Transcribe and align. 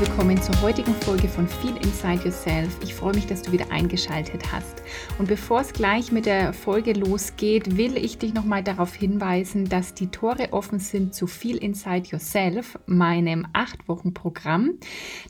willkommen 0.00 0.40
zur 0.40 0.58
heutigen 0.62 0.94
Folge 0.94 1.28
von 1.28 1.46
Feel 1.46 1.76
Inside 1.76 2.24
Yourself. 2.24 2.74
Ich 2.82 2.94
freue 2.94 3.14
mich, 3.14 3.26
dass 3.26 3.42
du 3.42 3.52
wieder 3.52 3.70
eingeschaltet 3.70 4.50
hast. 4.50 4.82
Und 5.18 5.28
bevor 5.28 5.60
es 5.60 5.74
gleich 5.74 6.10
mit 6.10 6.24
der 6.24 6.54
Folge 6.54 6.94
losgeht, 6.94 7.76
will 7.76 7.98
ich 7.98 8.16
dich 8.16 8.32
nochmal 8.32 8.64
darauf 8.64 8.94
hinweisen, 8.94 9.68
dass 9.68 9.92
die 9.92 10.06
Tore 10.06 10.54
offen 10.54 10.78
sind 10.78 11.14
zu 11.14 11.26
Feel 11.26 11.58
Inside 11.58 12.08
Yourself, 12.08 12.78
meinem 12.86 13.46
8-Wochen-Programm. 13.52 14.78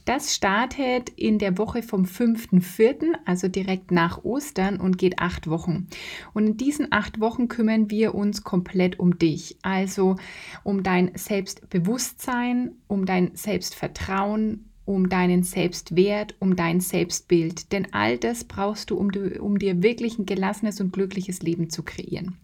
Das 0.04 0.36
startet 0.36 1.08
in 1.16 1.40
der 1.40 1.58
Woche 1.58 1.82
vom 1.82 2.04
5.4., 2.04 3.14
also 3.26 3.48
direkt 3.48 3.90
nach 3.90 4.22
Ostern 4.22 4.78
und 4.78 4.98
geht 4.98 5.18
acht 5.18 5.50
Wochen. 5.50 5.88
Und 6.32 6.46
in 6.46 6.56
diesen 6.56 6.92
acht 6.92 7.18
Wochen 7.18 7.48
kümmern 7.48 7.90
wir 7.90 8.14
uns 8.14 8.44
komplett 8.44 9.00
um 9.00 9.18
dich, 9.18 9.56
also 9.62 10.14
um 10.62 10.84
dein 10.84 11.10
Selbstbewusstsein, 11.16 12.76
um 12.86 13.04
dein 13.04 13.34
Selbstvertrauen 13.34 13.80
Vertrauen, 14.20 14.59
um 14.90 15.08
deinen 15.08 15.44
Selbstwert, 15.44 16.34
um 16.40 16.56
dein 16.56 16.80
Selbstbild. 16.80 17.70
Denn 17.70 17.92
all 17.92 18.18
das 18.18 18.42
brauchst 18.42 18.90
du, 18.90 18.96
um, 18.96 19.10
um 19.38 19.58
dir 19.58 19.82
wirklich 19.84 20.18
ein 20.18 20.26
gelassenes 20.26 20.80
und 20.80 20.92
glückliches 20.92 21.42
Leben 21.42 21.70
zu 21.70 21.84
kreieren. 21.84 22.38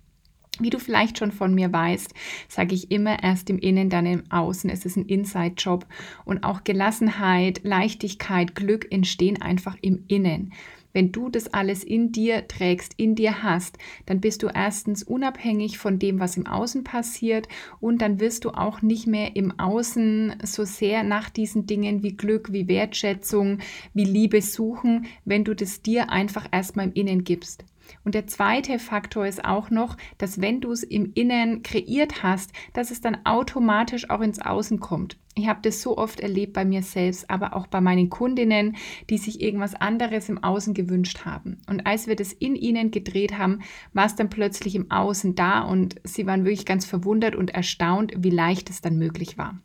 Wie 0.61 0.71
du 0.71 0.79
vielleicht 0.79 1.19
schon 1.19 1.33
von 1.33 1.55
mir 1.55 1.73
weißt, 1.73 2.15
sage 2.48 2.75
ich 2.75 2.91
immer 2.91 3.23
erst 3.23 3.51
im 3.51 3.59
Innen, 3.59 3.91
dann 3.91 4.06
im 4.06 4.31
Außen. 4.31 4.71
Es 4.71 4.87
ist 4.87 4.97
ein 4.97 5.06
Inside-Job 5.06 5.87
und 6.25 6.45
auch 6.45 6.62
Gelassenheit, 6.65 7.61
Leichtigkeit, 7.65 8.55
Glück 8.55 8.91
entstehen 8.91 9.43
einfach 9.43 9.77
im 9.83 10.05
Innen. 10.06 10.53
Wenn 10.97 11.13
du 11.13 11.29
das 11.29 11.53
alles 11.53 11.85
in 11.85 12.11
dir 12.11 12.49
trägst, 12.49 12.95
in 12.97 13.17
dir 13.17 13.43
hast, 13.43 13.77
dann 14.07 14.23
bist 14.23 14.43
du 14.43 14.47
erstens 14.47 15.03
unabhängig 15.03 15.77
von 15.77 15.99
dem, 15.99 16.21
was 16.21 16.39
im 16.39 16.47
Außen 16.47 16.85
passiert 16.85 17.49
und 17.81 18.01
dann 18.01 18.19
wirst 18.19 18.47
du 18.47 18.53
auch 18.53 18.81
nicht 18.81 19.07
mehr 19.07 19.37
im 19.37 19.61
Außen 19.61 20.37
so 20.45 20.65
sehr 20.65 21.03
nach 21.03 21.29
diesen 21.29 21.67
Dingen 21.67 22.03
wie 22.03 22.17
Glück, 22.17 22.51
wie 22.51 22.67
Wertschätzung, 22.67 23.59
wie 23.93 24.05
Liebe 24.05 24.41
suchen, 24.41 25.05
wenn 25.27 25.45
du 25.45 25.55
das 25.55 25.83
dir 25.83 26.09
einfach 26.09 26.49
erstmal 26.51 26.87
im 26.87 26.95
Innen 26.95 27.25
gibst. 27.25 27.67
Und 28.05 28.15
der 28.15 28.27
zweite 28.27 28.79
Faktor 28.79 29.27
ist 29.27 29.45
auch 29.45 29.70
noch, 29.70 29.97
dass 30.19 30.41
wenn 30.41 30.61
du 30.61 30.73
es 30.73 30.83
im 30.83 31.12
Innen 31.15 31.62
kreiert 31.62 32.23
hast, 32.23 32.53
dass 32.73 32.91
es 32.91 33.01
dann 33.01 33.19
automatisch 33.25 34.11
auch 34.11 34.20
ins 34.20 34.41
Außen 34.41 34.81
kommt. 34.81 35.19
Ich 35.39 35.48
habe 35.48 35.61
das 35.61 35.83
so 35.83 35.98
oft 35.98 36.20
erlebt 36.20 36.55
bei 36.55 36.65
mir 36.65 36.83
selbst, 36.83 37.28
aber 37.28 37.55
auch 37.55 37.67
bei 37.67 37.83
meinen 37.83 38.09
Kundinnen, 38.09 38.77
die 39.11 39.19
sich 39.19 39.43
irgendwas 39.43 39.75
anderes 39.75 40.31
im 40.31 40.43
Außen 40.43 40.73
gewünscht 40.73 41.27
haben. 41.27 41.59
Und 41.69 41.87
als 41.87 42.06
wir 42.06 42.17
das 42.17 42.33
in 42.33 42.56
ihnen 42.56 42.91
gedreht 42.91 43.37
haben, 43.37 43.61
war 43.93 44.06
es 44.06 44.15
dann 44.15 44.31
plötzlich 44.31 44.75
im 44.75 44.91
Außen 44.91 45.34
da 45.34 45.61
und 45.61 45.97
sie 46.05 46.27
waren 46.27 46.47
wirklich 46.47 46.65
ganz 46.65 46.87
verwundert 46.87 47.34
und 47.37 47.50
erstaunt, 47.50 48.15
wie 48.17 48.31
leicht 48.31 48.71
es 48.71 48.81
dann 48.81 48.97
möglich 48.97 49.37
war. 49.37 49.61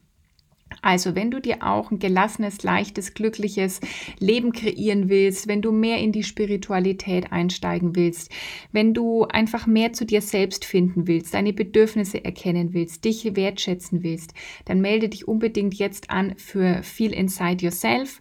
Also, 0.81 1.15
wenn 1.15 1.29
du 1.29 1.39
dir 1.39 1.61
auch 1.61 1.91
ein 1.91 1.99
gelassenes, 1.99 2.63
leichtes, 2.63 3.13
glückliches 3.13 3.81
Leben 4.19 4.51
kreieren 4.51 5.09
willst, 5.09 5.47
wenn 5.47 5.61
du 5.61 5.71
mehr 5.71 5.99
in 5.99 6.11
die 6.11 6.23
Spiritualität 6.23 7.31
einsteigen 7.31 7.95
willst, 7.95 8.31
wenn 8.71 8.95
du 8.95 9.25
einfach 9.25 9.67
mehr 9.67 9.93
zu 9.93 10.05
dir 10.05 10.21
selbst 10.21 10.65
finden 10.65 11.07
willst, 11.07 11.35
deine 11.35 11.53
Bedürfnisse 11.53 12.25
erkennen 12.25 12.73
willst, 12.73 13.05
dich 13.05 13.35
wertschätzen 13.35 14.01
willst, 14.01 14.33
dann 14.65 14.81
melde 14.81 15.09
dich 15.09 15.27
unbedingt 15.27 15.75
jetzt 15.75 16.09
an 16.09 16.33
für 16.37 16.81
Feel 16.81 17.13
Inside 17.13 17.63
Yourself. 17.63 18.19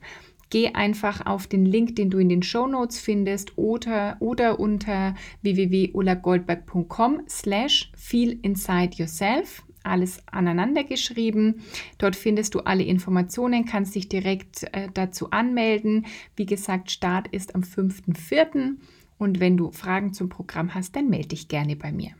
Geh 0.50 0.75
einfach 0.75 1.25
auf 1.26 1.47
den 1.47 1.65
Link, 1.65 1.97
den 1.97 2.10
du 2.10 2.19
in 2.19 2.28
den 2.28 2.43
Show 2.43 2.66
Notes 2.66 2.99
findest 2.99 3.56
oder, 3.56 4.16
oder 4.19 4.59
unter 4.59 5.15
www.ulagoldberg.com 5.43 7.22
slash 7.28 7.93
feel 7.97 8.37
inside 8.43 8.97
yourself 8.97 9.62
alles 9.90 10.26
aneinander 10.26 10.84
geschrieben. 10.84 11.62
Dort 11.98 12.16
findest 12.16 12.54
du 12.54 12.60
alle 12.60 12.84
Informationen, 12.84 13.66
kannst 13.66 13.94
dich 13.94 14.08
direkt 14.08 14.64
äh, 14.72 14.88
dazu 14.94 15.30
anmelden. 15.30 16.06
Wie 16.36 16.46
gesagt, 16.46 16.90
Start 16.90 17.28
ist 17.28 17.54
am 17.54 17.62
5.4. 17.62 18.76
Und 19.18 19.40
wenn 19.40 19.56
du 19.56 19.70
Fragen 19.70 20.14
zum 20.14 20.28
Programm 20.28 20.74
hast, 20.74 20.96
dann 20.96 21.10
melde 21.10 21.28
dich 21.28 21.48
gerne 21.48 21.76
bei 21.76 21.92
mir. 21.92 22.12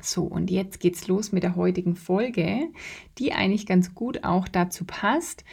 So, 0.00 0.22
und 0.24 0.50
jetzt 0.50 0.80
geht's 0.80 1.08
los 1.08 1.32
mit 1.32 1.42
der 1.42 1.56
heutigen 1.56 1.96
Folge, 1.96 2.68
die 3.18 3.32
eigentlich 3.32 3.66
ganz 3.66 3.94
gut 3.94 4.24
auch 4.24 4.48
dazu 4.48 4.84
passt. 4.84 5.44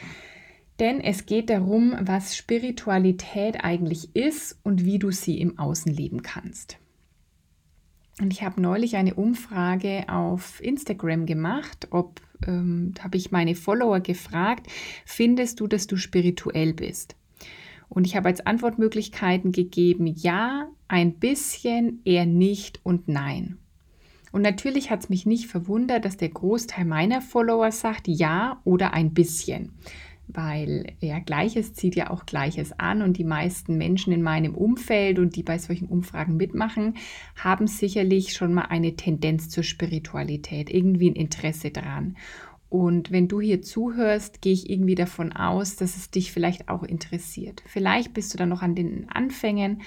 Denn 0.80 1.02
es 1.02 1.26
geht 1.26 1.50
darum, 1.50 1.96
was 2.00 2.36
Spiritualität 2.36 3.64
eigentlich 3.64 4.16
ist 4.16 4.60
und 4.64 4.86
wie 4.86 5.00
du 5.00 5.12
sie 5.12 5.40
im 5.40 5.60
Außen 5.60 5.94
leben 5.94 6.24
kannst. 6.24 6.78
Und 8.20 8.32
ich 8.32 8.44
habe 8.44 8.62
neulich 8.62 8.96
eine 8.96 9.16
Umfrage 9.16 10.06
auf 10.08 10.62
Instagram 10.62 11.26
gemacht, 11.26 11.88
ob 11.90 12.22
ähm, 12.46 12.94
habe 13.02 13.18
ich 13.18 13.32
meine 13.32 13.56
Follower 13.56 14.00
gefragt, 14.00 14.68
findest 15.06 15.60
du, 15.60 15.68
dass 15.68 15.88
du 15.88 15.98
spirituell 15.98 16.74
bist? 16.74 17.16
Und 17.90 18.06
ich 18.06 18.16
habe 18.16 18.28
als 18.28 18.46
Antwortmöglichkeiten 18.46 19.52
gegeben, 19.52 20.08
ja, 20.08 20.68
ein 20.88 21.14
bisschen, 21.14 22.02
eher 22.06 22.26
nicht 22.26 22.80
und 22.84 23.08
nein. 23.08 23.58
Und 24.32 24.42
natürlich 24.42 24.90
hat 24.90 25.02
es 25.02 25.10
mich 25.10 25.28
nicht 25.28 25.46
verwundert, 25.46 26.06
dass 26.06 26.18
der 26.18 26.30
Großteil 26.30 26.86
meiner 26.86 27.22
Follower 27.22 27.72
sagt 27.72 28.08
ja 28.08 28.60
oder 28.64 28.94
ein 28.94 29.14
bisschen 29.14 29.72
weil 30.34 30.94
ja 31.00 31.20
Gleiches 31.20 31.74
zieht 31.74 31.96
ja 31.96 32.10
auch 32.10 32.26
Gleiches 32.26 32.78
an 32.80 33.02
und 33.02 33.18
die 33.18 33.24
meisten 33.24 33.78
Menschen 33.78 34.14
in 34.14 34.22
meinem 34.22 34.56
Umfeld 34.56 35.20
und 35.20 35.36
die 35.36 35.44
bei 35.44 35.58
solchen 35.58 35.88
Umfragen 35.88 36.38
mitmachen, 36.38 36.96
haben 37.36 37.68
sicherlich 37.68 38.34
schon 38.34 38.54
mal 38.54 38.66
eine 38.66 38.96
Tendenz 38.96 39.50
zur 39.50 39.64
Spiritualität, 39.64 40.70
irgendwie 40.70 41.10
ein 41.10 41.16
Interesse 41.16 41.72
daran. 41.72 42.16
Und 42.70 43.12
wenn 43.12 43.28
du 43.28 43.40
hier 43.40 43.62
zuhörst, 43.62 44.42
gehe 44.42 44.54
ich 44.54 44.68
irgendwie 44.68 44.96
davon 44.96 45.32
aus, 45.32 45.76
dass 45.76 45.96
es 45.96 46.10
dich 46.10 46.32
vielleicht 46.32 46.70
auch 46.70 46.82
interessiert. 46.82 47.62
Vielleicht 47.68 48.16
bist 48.16 48.34
du 48.34 48.38
dann 48.40 48.50
noch 48.50 48.64
an 48.64 48.74
den 48.74 49.08
Anfängen, 49.12 49.84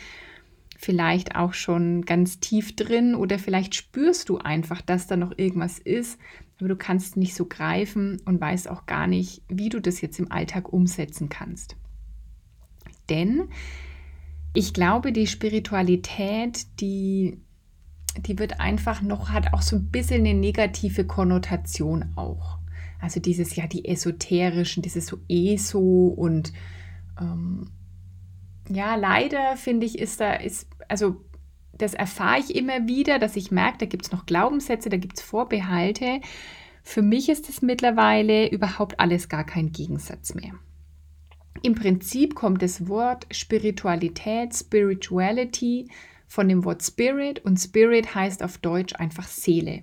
vielleicht 0.78 1.34
auch 1.34 1.52
schon 1.52 2.02
ganz 2.02 2.38
tief 2.38 2.76
drin 2.76 3.14
oder 3.14 3.38
vielleicht 3.38 3.74
spürst 3.74 4.28
du 4.28 4.38
einfach, 4.38 4.82
dass 4.82 5.06
da 5.06 5.16
noch 5.16 5.36
irgendwas 5.36 5.78
ist, 5.80 6.20
aber 6.58 6.68
du 6.68 6.76
kannst 6.76 7.16
nicht 7.16 7.34
so 7.34 7.46
greifen 7.46 8.20
und 8.24 8.40
weißt 8.40 8.68
auch 8.68 8.86
gar 8.86 9.06
nicht, 9.06 9.42
wie 9.48 9.68
du 9.68 9.80
das 9.80 10.00
jetzt 10.00 10.18
im 10.18 10.32
Alltag 10.32 10.72
umsetzen 10.72 11.28
kannst. 11.28 11.76
Denn 13.08 13.48
ich 14.54 14.72
glaube, 14.72 15.12
die 15.12 15.26
Spiritualität, 15.26 16.66
die, 16.80 17.38
die 18.16 18.38
wird 18.38 18.58
einfach 18.58 19.02
noch, 19.02 19.28
hat 19.28 19.52
auch 19.52 19.62
so 19.62 19.76
ein 19.76 19.90
bisschen 19.90 20.20
eine 20.20 20.34
negative 20.34 21.04
Konnotation 21.04 22.06
auch. 22.16 22.58
Also 23.00 23.20
dieses, 23.20 23.54
ja, 23.54 23.66
die 23.66 23.86
esoterischen, 23.86 24.82
dieses 24.82 25.06
so 25.06 25.18
ESO 25.28 26.08
und 26.16 26.54
ähm, 27.20 27.70
ja, 28.70 28.96
leider 28.96 29.56
finde 29.56 29.86
ich, 29.86 29.98
ist 29.98 30.20
da, 30.20 30.32
ist, 30.32 30.68
also 30.88 31.24
das 31.78 31.94
erfahre 31.94 32.40
ich 32.40 32.54
immer 32.54 32.86
wieder, 32.86 33.18
dass 33.18 33.36
ich 33.36 33.50
merke, 33.50 33.78
da 33.78 33.86
gibt 33.86 34.06
es 34.06 34.12
noch 34.12 34.26
Glaubenssätze, 34.26 34.88
da 34.88 34.96
gibt 34.96 35.18
es 35.18 35.24
Vorbehalte. 35.24 36.20
Für 36.82 37.02
mich 37.02 37.28
ist 37.28 37.48
es 37.48 37.62
mittlerweile 37.62 38.50
überhaupt 38.50 39.00
alles 39.00 39.28
gar 39.28 39.44
kein 39.44 39.72
Gegensatz 39.72 40.34
mehr. 40.34 40.52
Im 41.62 41.74
Prinzip 41.74 42.34
kommt 42.34 42.62
das 42.62 42.88
Wort 42.88 43.26
Spiritualität, 43.30 44.54
Spirituality 44.54 45.88
von 46.28 46.48
dem 46.48 46.64
Wort 46.64 46.82
Spirit 46.82 47.44
und 47.44 47.56
Spirit 47.56 48.14
heißt 48.14 48.42
auf 48.42 48.58
Deutsch 48.58 48.94
einfach 48.94 49.26
Seele 49.26 49.82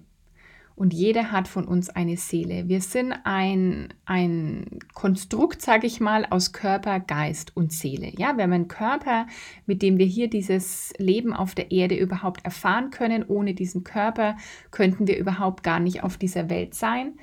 und 0.75 0.93
jeder 0.93 1.31
hat 1.31 1.47
von 1.47 1.65
uns 1.65 1.89
eine 1.89 2.17
Seele. 2.17 2.67
Wir 2.67 2.81
sind 2.81 3.13
ein, 3.25 3.93
ein 4.05 4.79
Konstrukt, 4.93 5.61
sage 5.61 5.85
ich 5.85 5.99
mal, 5.99 6.25
aus 6.25 6.51
Körper, 6.51 6.99
Geist 6.99 7.55
und 7.55 7.71
Seele. 7.71 8.11
Ja, 8.17 8.35
wir 8.35 8.43
haben 8.43 8.53
einen 8.53 8.67
Körper, 8.67 9.27
mit 9.67 9.83
dem 9.83 9.99
wir 9.99 10.07
hier 10.07 10.29
dieses 10.29 10.91
Leben 10.97 11.33
auf 11.33 11.53
der 11.53 11.71
Erde 11.71 11.95
überhaupt 11.95 12.43
erfahren 12.43 12.89
können. 12.89 13.23
Ohne 13.23 13.53
diesen 13.53 13.83
Körper 13.83 14.35
könnten 14.71 15.07
wir 15.07 15.17
überhaupt 15.17 15.61
gar 15.63 15.79
nicht 15.79 16.03
auf 16.03 16.17
dieser 16.17 16.49
Welt 16.49 16.73
sein. 16.73 17.13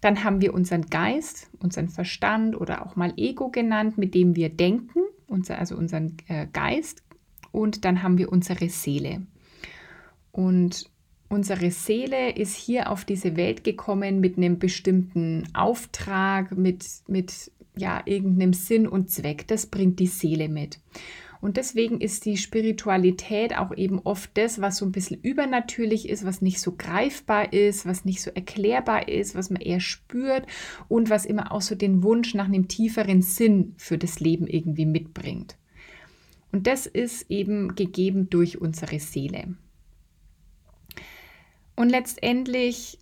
Dann 0.00 0.24
haben 0.24 0.40
wir 0.40 0.52
unseren 0.52 0.86
Geist, 0.86 1.48
unseren 1.60 1.88
Verstand 1.88 2.60
oder 2.60 2.84
auch 2.84 2.96
mal 2.96 3.12
Ego 3.16 3.50
genannt, 3.50 3.98
mit 3.98 4.14
dem 4.14 4.34
wir 4.34 4.48
denken, 4.48 5.00
unser, 5.28 5.58
also 5.58 5.76
unseren 5.76 6.16
äh, 6.26 6.46
Geist. 6.52 7.04
Und 7.52 7.84
dann 7.84 8.02
haben 8.02 8.18
wir 8.18 8.32
unsere 8.32 8.68
Seele. 8.68 9.22
Und 10.32 10.90
Unsere 11.32 11.70
Seele 11.70 12.32
ist 12.32 12.56
hier 12.56 12.90
auf 12.90 13.04
diese 13.04 13.36
Welt 13.36 13.62
gekommen 13.62 14.18
mit 14.18 14.36
einem 14.36 14.58
bestimmten 14.58 15.44
Auftrag, 15.54 16.58
mit, 16.58 16.84
mit 17.06 17.52
ja, 17.76 18.02
irgendeinem 18.04 18.52
Sinn 18.52 18.88
und 18.88 19.10
Zweck. 19.10 19.46
Das 19.46 19.66
bringt 19.66 20.00
die 20.00 20.08
Seele 20.08 20.48
mit. 20.48 20.80
Und 21.40 21.56
deswegen 21.56 22.00
ist 22.00 22.24
die 22.24 22.36
Spiritualität 22.36 23.56
auch 23.56 23.72
eben 23.76 24.00
oft 24.00 24.30
das, 24.34 24.60
was 24.60 24.78
so 24.78 24.84
ein 24.84 24.90
bisschen 24.90 25.20
übernatürlich 25.22 26.08
ist, 26.08 26.26
was 26.26 26.42
nicht 26.42 26.60
so 26.60 26.74
greifbar 26.76 27.52
ist, 27.52 27.86
was 27.86 28.04
nicht 28.04 28.22
so 28.22 28.32
erklärbar 28.32 29.08
ist, 29.08 29.36
was 29.36 29.50
man 29.50 29.62
eher 29.62 29.80
spürt 29.80 30.46
und 30.88 31.10
was 31.10 31.24
immer 31.24 31.52
auch 31.52 31.62
so 31.62 31.76
den 31.76 32.02
Wunsch 32.02 32.34
nach 32.34 32.46
einem 32.46 32.66
tieferen 32.66 33.22
Sinn 33.22 33.74
für 33.76 33.98
das 33.98 34.18
Leben 34.18 34.48
irgendwie 34.48 34.84
mitbringt. 34.84 35.56
Und 36.50 36.66
das 36.66 36.86
ist 36.86 37.30
eben 37.30 37.76
gegeben 37.76 38.28
durch 38.30 38.60
unsere 38.60 38.98
Seele. 38.98 39.54
Und 41.80 41.88
letztendlich 41.88 42.98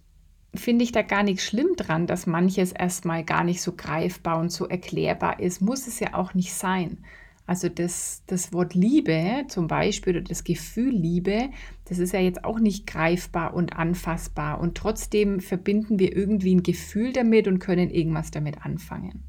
finde 0.55 0.85
ich 0.85 0.93
da 0.93 1.03
gar 1.03 1.25
nichts 1.25 1.43
schlimm 1.43 1.75
dran, 1.77 2.07
dass 2.07 2.29
manches 2.29 2.71
erstmal 2.71 3.25
gar 3.25 3.43
nicht 3.43 3.61
so 3.61 3.73
greifbar 3.73 4.39
und 4.39 4.53
so 4.53 4.69
erklärbar 4.69 5.41
ist. 5.41 5.61
Muss 5.61 5.89
es 5.89 5.99
ja 5.99 6.15
auch 6.15 6.33
nicht 6.33 6.55
sein. 6.55 6.99
Also 7.45 7.69
das, 7.69 8.23
das 8.29 8.53
Wort 8.53 8.75
Liebe 8.75 9.47
zum 9.49 9.67
Beispiel 9.67 10.19
oder 10.19 10.29
das 10.29 10.45
Gefühl 10.45 10.95
Liebe, 10.95 11.51
das 11.87 11.99
ist 11.99 12.13
ja 12.13 12.21
jetzt 12.21 12.45
auch 12.45 12.61
nicht 12.61 12.87
greifbar 12.87 13.53
und 13.53 13.73
anfassbar. 13.73 14.61
Und 14.61 14.77
trotzdem 14.77 15.41
verbinden 15.41 15.99
wir 15.99 16.17
irgendwie 16.17 16.55
ein 16.55 16.63
Gefühl 16.63 17.13
damit 17.13 17.49
und 17.49 17.59
können 17.59 17.91
irgendwas 17.91 18.31
damit 18.31 18.65
anfangen. 18.65 19.25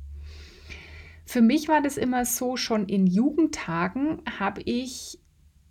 Für 1.25 1.42
mich 1.42 1.68
war 1.68 1.81
das 1.81 1.98
immer 1.98 2.24
so, 2.24 2.56
schon 2.56 2.86
in 2.86 3.07
Jugendtagen 3.07 4.22
habe 4.40 4.62
ich 4.62 5.18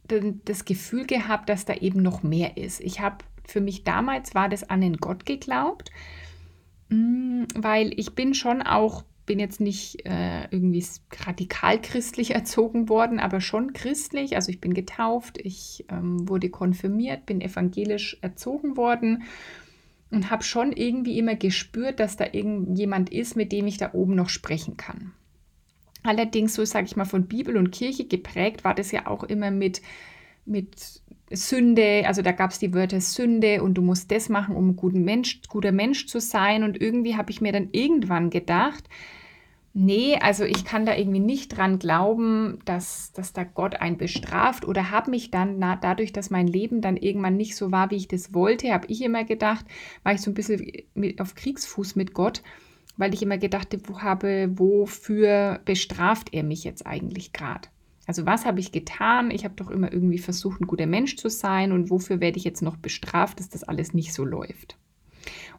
das 0.09 0.65
Gefühl 0.65 1.07
gehabt, 1.07 1.49
dass 1.49 1.65
da 1.65 1.75
eben 1.75 2.03
noch 2.03 2.25
mehr 2.25 2.57
ist. 2.57 2.81
Ich 2.81 2.99
habe 2.99 3.19
für 3.49 3.61
mich 3.61 3.83
damals 3.83 4.35
war 4.35 4.49
das 4.49 4.69
an 4.69 4.81
den 4.81 4.99
Gott 4.99 5.27
geglaubt, 5.27 5.91
mm, 6.91 7.45
weil 7.56 7.93
ich 7.99 8.15
bin 8.15 8.35
schon 8.35 8.62
auch 8.62 9.05
bin 9.29 9.39
jetzt 9.39 9.61
nicht 9.61 10.06
äh, 10.06 10.45
irgendwie 10.50 10.85
radikal 11.21 11.81
christlich 11.81 12.31
erzogen 12.35 12.89
worden, 12.89 13.21
aber 13.21 13.41
schon 13.41 13.75
christlich. 13.75 14.37
Also 14.37 14.50
ich 14.50 14.61
bin 14.61 14.73
getauft, 14.75 15.39
ich 15.39 15.85
ähm, 15.91 16.29
wurde 16.29 16.49
konfirmiert, 16.49 17.27
bin 17.27 17.43
evangelisch 17.43 18.17
erzogen 18.23 18.77
worden 18.77 19.25
und 20.11 20.31
habe 20.31 20.43
schon 20.43 20.73
irgendwie 20.73 21.19
immer 21.19 21.37
gespürt, 21.37 22.01
dass 22.01 22.17
da 22.17 22.25
irgendjemand 22.33 23.11
ist, 23.11 23.37
mit 23.37 23.53
dem 23.53 23.67
ich 23.67 23.77
da 23.77 23.93
oben 23.93 24.15
noch 24.15 24.31
sprechen 24.31 24.79
kann. 24.79 25.12
Allerdings, 26.03 26.55
so 26.55 26.65
sage 26.65 26.87
ich 26.87 26.97
mal, 26.97 27.05
von 27.05 27.27
Bibel 27.27 27.56
und 27.56 27.71
Kirche 27.71 28.06
geprägt, 28.06 28.65
war 28.65 28.75
das 28.75 28.93
ja 28.93 29.06
auch 29.06 29.25
immer 29.25 29.51
mit, 29.51 29.83
mit 30.47 31.03
Sünde, 31.31 32.05
also 32.07 32.23
da 32.23 32.33
gab 32.33 32.51
es 32.51 32.59
die 32.59 32.73
Wörter 32.73 33.01
Sünde 33.01 33.63
und 33.63 33.75
du 33.75 33.83
musst 33.83 34.11
das 34.11 34.29
machen, 34.29 34.57
um 34.57 34.71
ein 34.71 34.77
guter 34.77 34.99
Mensch, 34.99 35.41
guter 35.49 35.73
Mensch 35.73 36.07
zu 36.07 36.21
sein. 36.21 36.63
Und 36.63 36.81
irgendwie 36.81 37.17
habe 37.17 37.31
ich 37.31 37.41
mir 37.41 37.53
dann 37.53 37.69
irgendwann 37.73 38.31
gedacht, 38.31 38.85
nee, 39.75 40.17
also 40.21 40.45
ich 40.45 40.65
kann 40.65 40.87
da 40.87 40.97
irgendwie 40.97 41.21
nicht 41.21 41.57
dran 41.57 41.79
glauben, 41.79 42.59
dass, 42.65 43.13
dass 43.13 43.33
da 43.33 43.45
Gott 43.45 43.77
einen 43.77 43.99
bestraft 43.99 44.67
oder 44.67 44.91
habe 44.91 45.11
mich 45.11 45.31
dann, 45.31 45.59
na, 45.59 45.77
dadurch, 45.77 46.13
dass 46.13 46.31
mein 46.31 46.47
Leben 46.47 46.81
dann 46.81 46.97
irgendwann 46.97 47.37
nicht 47.37 47.57
so 47.57 47.71
war, 47.71 47.91
wie 47.91 47.97
ich 47.97 48.09
das 48.09 48.35
wollte, 48.35 48.73
habe 48.73 48.87
ich 48.89 49.03
immer 49.03 49.25
gedacht, 49.25 49.65
war 50.03 50.15
ich 50.15 50.21
so 50.21 50.31
ein 50.31 50.35
bisschen 50.35 50.73
mit, 50.95 51.21
auf 51.21 51.35
Kriegsfuß 51.35 51.97
mit 51.97 52.15
Gott, 52.15 52.43
weil 52.97 53.15
ich 53.15 53.23
immer 53.23 53.39
gedacht 53.39 53.77
habe, 54.01 54.51
wofür 54.55 55.61
bestraft 55.65 56.33
er 56.33 56.43
mich 56.43 56.65
jetzt 56.65 56.87
eigentlich 56.87 57.33
gerade? 57.33 57.69
Also 58.08 58.25
was 58.25 58.46
habe 58.46 58.58
ich 58.58 58.72
getan? 58.72 59.31
Ich 59.31 59.44
habe 59.44 59.55
doch 59.55 59.70
immer 59.70 59.93
irgendwie 59.93 60.16
versucht, 60.16 60.62
ein 60.62 60.66
guter 60.66 60.87
Mensch 60.87 61.16
zu 61.16 61.28
sein 61.28 61.72
und 61.72 61.90
wofür 61.90 62.20
werde 62.20 62.38
ich 62.38 62.44
jetzt 62.44 62.62
noch 62.62 62.78
bestraft, 62.78 63.38
dass 63.38 63.50
das 63.50 63.64
alles 63.64 63.93
nicht 63.93 64.14
so 64.14 64.25
läuft? 64.25 64.78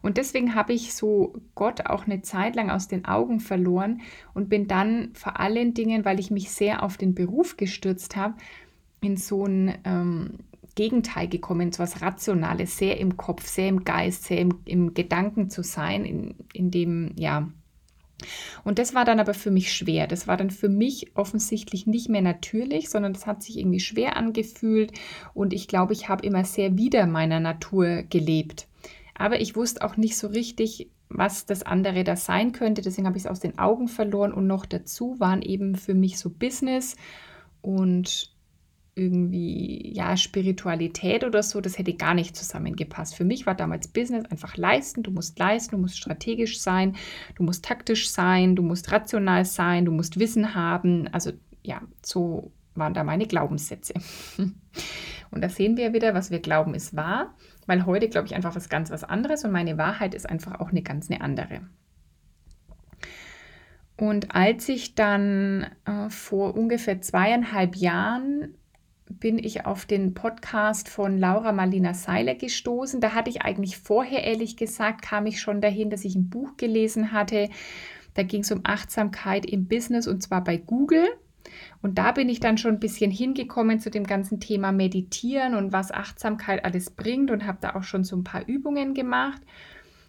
Und 0.02 0.16
deswegen 0.16 0.56
habe 0.56 0.72
ich 0.72 0.92
so 0.92 1.40
Gott 1.54 1.86
auch 1.86 2.06
eine 2.06 2.22
Zeit 2.22 2.56
lang 2.56 2.68
aus 2.68 2.88
den 2.88 3.04
Augen 3.04 3.38
verloren 3.38 4.00
und 4.34 4.48
bin 4.48 4.66
dann 4.66 5.10
vor 5.14 5.38
allen 5.38 5.74
Dingen, 5.74 6.04
weil 6.04 6.18
ich 6.18 6.32
mich 6.32 6.50
sehr 6.50 6.82
auf 6.82 6.96
den 6.96 7.14
Beruf 7.14 7.56
gestürzt 7.56 8.16
habe, 8.16 8.34
in 9.00 9.16
so 9.16 9.46
ein 9.46 9.78
ähm, 9.84 10.38
Gegenteil 10.74 11.28
gekommen, 11.28 11.70
so 11.70 11.78
was 11.84 12.02
Rationales, 12.02 12.76
sehr 12.76 12.98
im 12.98 13.16
Kopf, 13.16 13.46
sehr 13.46 13.68
im 13.68 13.84
Geist, 13.84 14.24
sehr 14.24 14.38
im, 14.38 14.58
im 14.64 14.92
Gedanken 14.92 15.50
zu 15.50 15.62
sein, 15.62 16.04
in, 16.04 16.34
in 16.52 16.72
dem, 16.72 17.12
ja, 17.16 17.48
und 18.64 18.78
das 18.78 18.94
war 18.94 19.04
dann 19.04 19.20
aber 19.20 19.34
für 19.34 19.50
mich 19.50 19.72
schwer. 19.72 20.06
Das 20.06 20.26
war 20.26 20.36
dann 20.36 20.50
für 20.50 20.68
mich 20.68 21.12
offensichtlich 21.14 21.86
nicht 21.86 22.08
mehr 22.08 22.22
natürlich, 22.22 22.90
sondern 22.90 23.12
das 23.12 23.26
hat 23.26 23.42
sich 23.42 23.58
irgendwie 23.58 23.80
schwer 23.80 24.16
angefühlt. 24.16 24.92
Und 25.34 25.52
ich 25.52 25.68
glaube, 25.68 25.92
ich 25.92 26.08
habe 26.08 26.26
immer 26.26 26.44
sehr 26.44 26.76
wider 26.76 27.06
meiner 27.06 27.40
Natur 27.40 28.02
gelebt. 28.02 28.68
Aber 29.14 29.40
ich 29.40 29.56
wusste 29.56 29.84
auch 29.84 29.96
nicht 29.96 30.16
so 30.16 30.28
richtig, 30.28 30.90
was 31.08 31.44
das 31.44 31.62
andere 31.62 32.04
da 32.04 32.16
sein 32.16 32.52
könnte. 32.52 32.82
Deswegen 32.82 33.06
habe 33.06 33.18
ich 33.18 33.24
es 33.24 33.30
aus 33.30 33.40
den 33.40 33.58
Augen 33.58 33.88
verloren. 33.88 34.32
Und 34.32 34.46
noch 34.46 34.64
dazu 34.64 35.18
waren 35.18 35.42
eben 35.42 35.74
für 35.74 35.94
mich 35.94 36.18
so 36.18 36.30
Business 36.30 36.96
und 37.60 38.32
irgendwie, 39.00 39.92
ja, 39.94 40.14
Spiritualität 40.16 41.24
oder 41.24 41.42
so, 41.42 41.62
das 41.62 41.78
hätte 41.78 41.94
gar 41.94 42.12
nicht 42.12 42.36
zusammengepasst. 42.36 43.14
Für 43.14 43.24
mich 43.24 43.46
war 43.46 43.54
damals 43.54 43.88
Business 43.88 44.26
einfach 44.30 44.58
leisten. 44.58 45.02
Du 45.02 45.10
musst 45.10 45.38
leisten, 45.38 45.76
du 45.76 45.78
musst 45.78 45.96
strategisch 45.96 46.60
sein, 46.60 46.96
du 47.34 47.42
musst 47.42 47.64
taktisch 47.64 48.10
sein, 48.10 48.56
du 48.56 48.62
musst 48.62 48.92
rational 48.92 49.46
sein, 49.46 49.86
du 49.86 49.92
musst 49.92 50.18
Wissen 50.18 50.54
haben. 50.54 51.08
Also 51.08 51.32
ja, 51.62 51.80
so 52.04 52.52
waren 52.74 52.92
da 52.92 53.02
meine 53.02 53.26
Glaubenssätze. 53.26 53.94
Und 55.30 55.40
da 55.42 55.48
sehen 55.48 55.78
wir 55.78 55.94
wieder, 55.94 56.12
was 56.12 56.30
wir 56.30 56.40
glauben, 56.40 56.74
ist 56.74 56.94
wahr, 56.94 57.34
weil 57.66 57.86
heute 57.86 58.08
glaube 58.08 58.26
ich 58.26 58.34
einfach 58.34 58.54
was 58.54 58.68
ganz 58.68 58.90
was 58.90 59.04
anderes 59.04 59.44
und 59.44 59.52
meine 59.52 59.78
Wahrheit 59.78 60.12
ist 60.12 60.28
einfach 60.28 60.58
auch 60.58 60.70
eine 60.70 60.82
ganz 60.82 61.08
eine 61.08 61.20
andere. 61.20 61.60
Und 63.96 64.34
als 64.34 64.68
ich 64.68 64.94
dann 64.94 65.66
äh, 65.84 66.08
vor 66.08 66.56
ungefähr 66.56 67.00
zweieinhalb 67.00 67.76
Jahren 67.76 68.54
bin 69.18 69.38
ich 69.38 69.66
auf 69.66 69.86
den 69.86 70.14
Podcast 70.14 70.88
von 70.88 71.18
Laura 71.18 71.52
Marlina 71.52 71.94
Seiler 71.94 72.36
gestoßen. 72.36 73.00
Da 73.00 73.12
hatte 73.12 73.28
ich 73.28 73.42
eigentlich 73.42 73.76
vorher, 73.76 74.24
ehrlich 74.24 74.56
gesagt, 74.56 75.02
kam 75.02 75.26
ich 75.26 75.40
schon 75.40 75.60
dahin, 75.60 75.90
dass 75.90 76.04
ich 76.04 76.14
ein 76.14 76.30
Buch 76.30 76.56
gelesen 76.56 77.12
hatte. 77.12 77.50
Da 78.14 78.22
ging 78.22 78.42
es 78.42 78.52
um 78.52 78.60
Achtsamkeit 78.62 79.44
im 79.46 79.66
Business 79.66 80.06
und 80.06 80.22
zwar 80.22 80.44
bei 80.44 80.56
Google. 80.56 81.08
Und 81.82 81.98
da 81.98 82.12
bin 82.12 82.28
ich 82.28 82.38
dann 82.38 82.58
schon 82.58 82.74
ein 82.74 82.80
bisschen 82.80 83.10
hingekommen 83.10 83.80
zu 83.80 83.90
dem 83.90 84.06
ganzen 84.06 84.38
Thema 84.38 84.70
Meditieren 84.70 85.54
und 85.54 85.72
was 85.72 85.90
Achtsamkeit 85.90 86.64
alles 86.64 86.90
bringt 86.90 87.30
und 87.30 87.46
habe 87.46 87.58
da 87.60 87.74
auch 87.74 87.82
schon 87.82 88.04
so 88.04 88.14
ein 88.14 88.24
paar 88.24 88.46
Übungen 88.46 88.94
gemacht. 88.94 89.42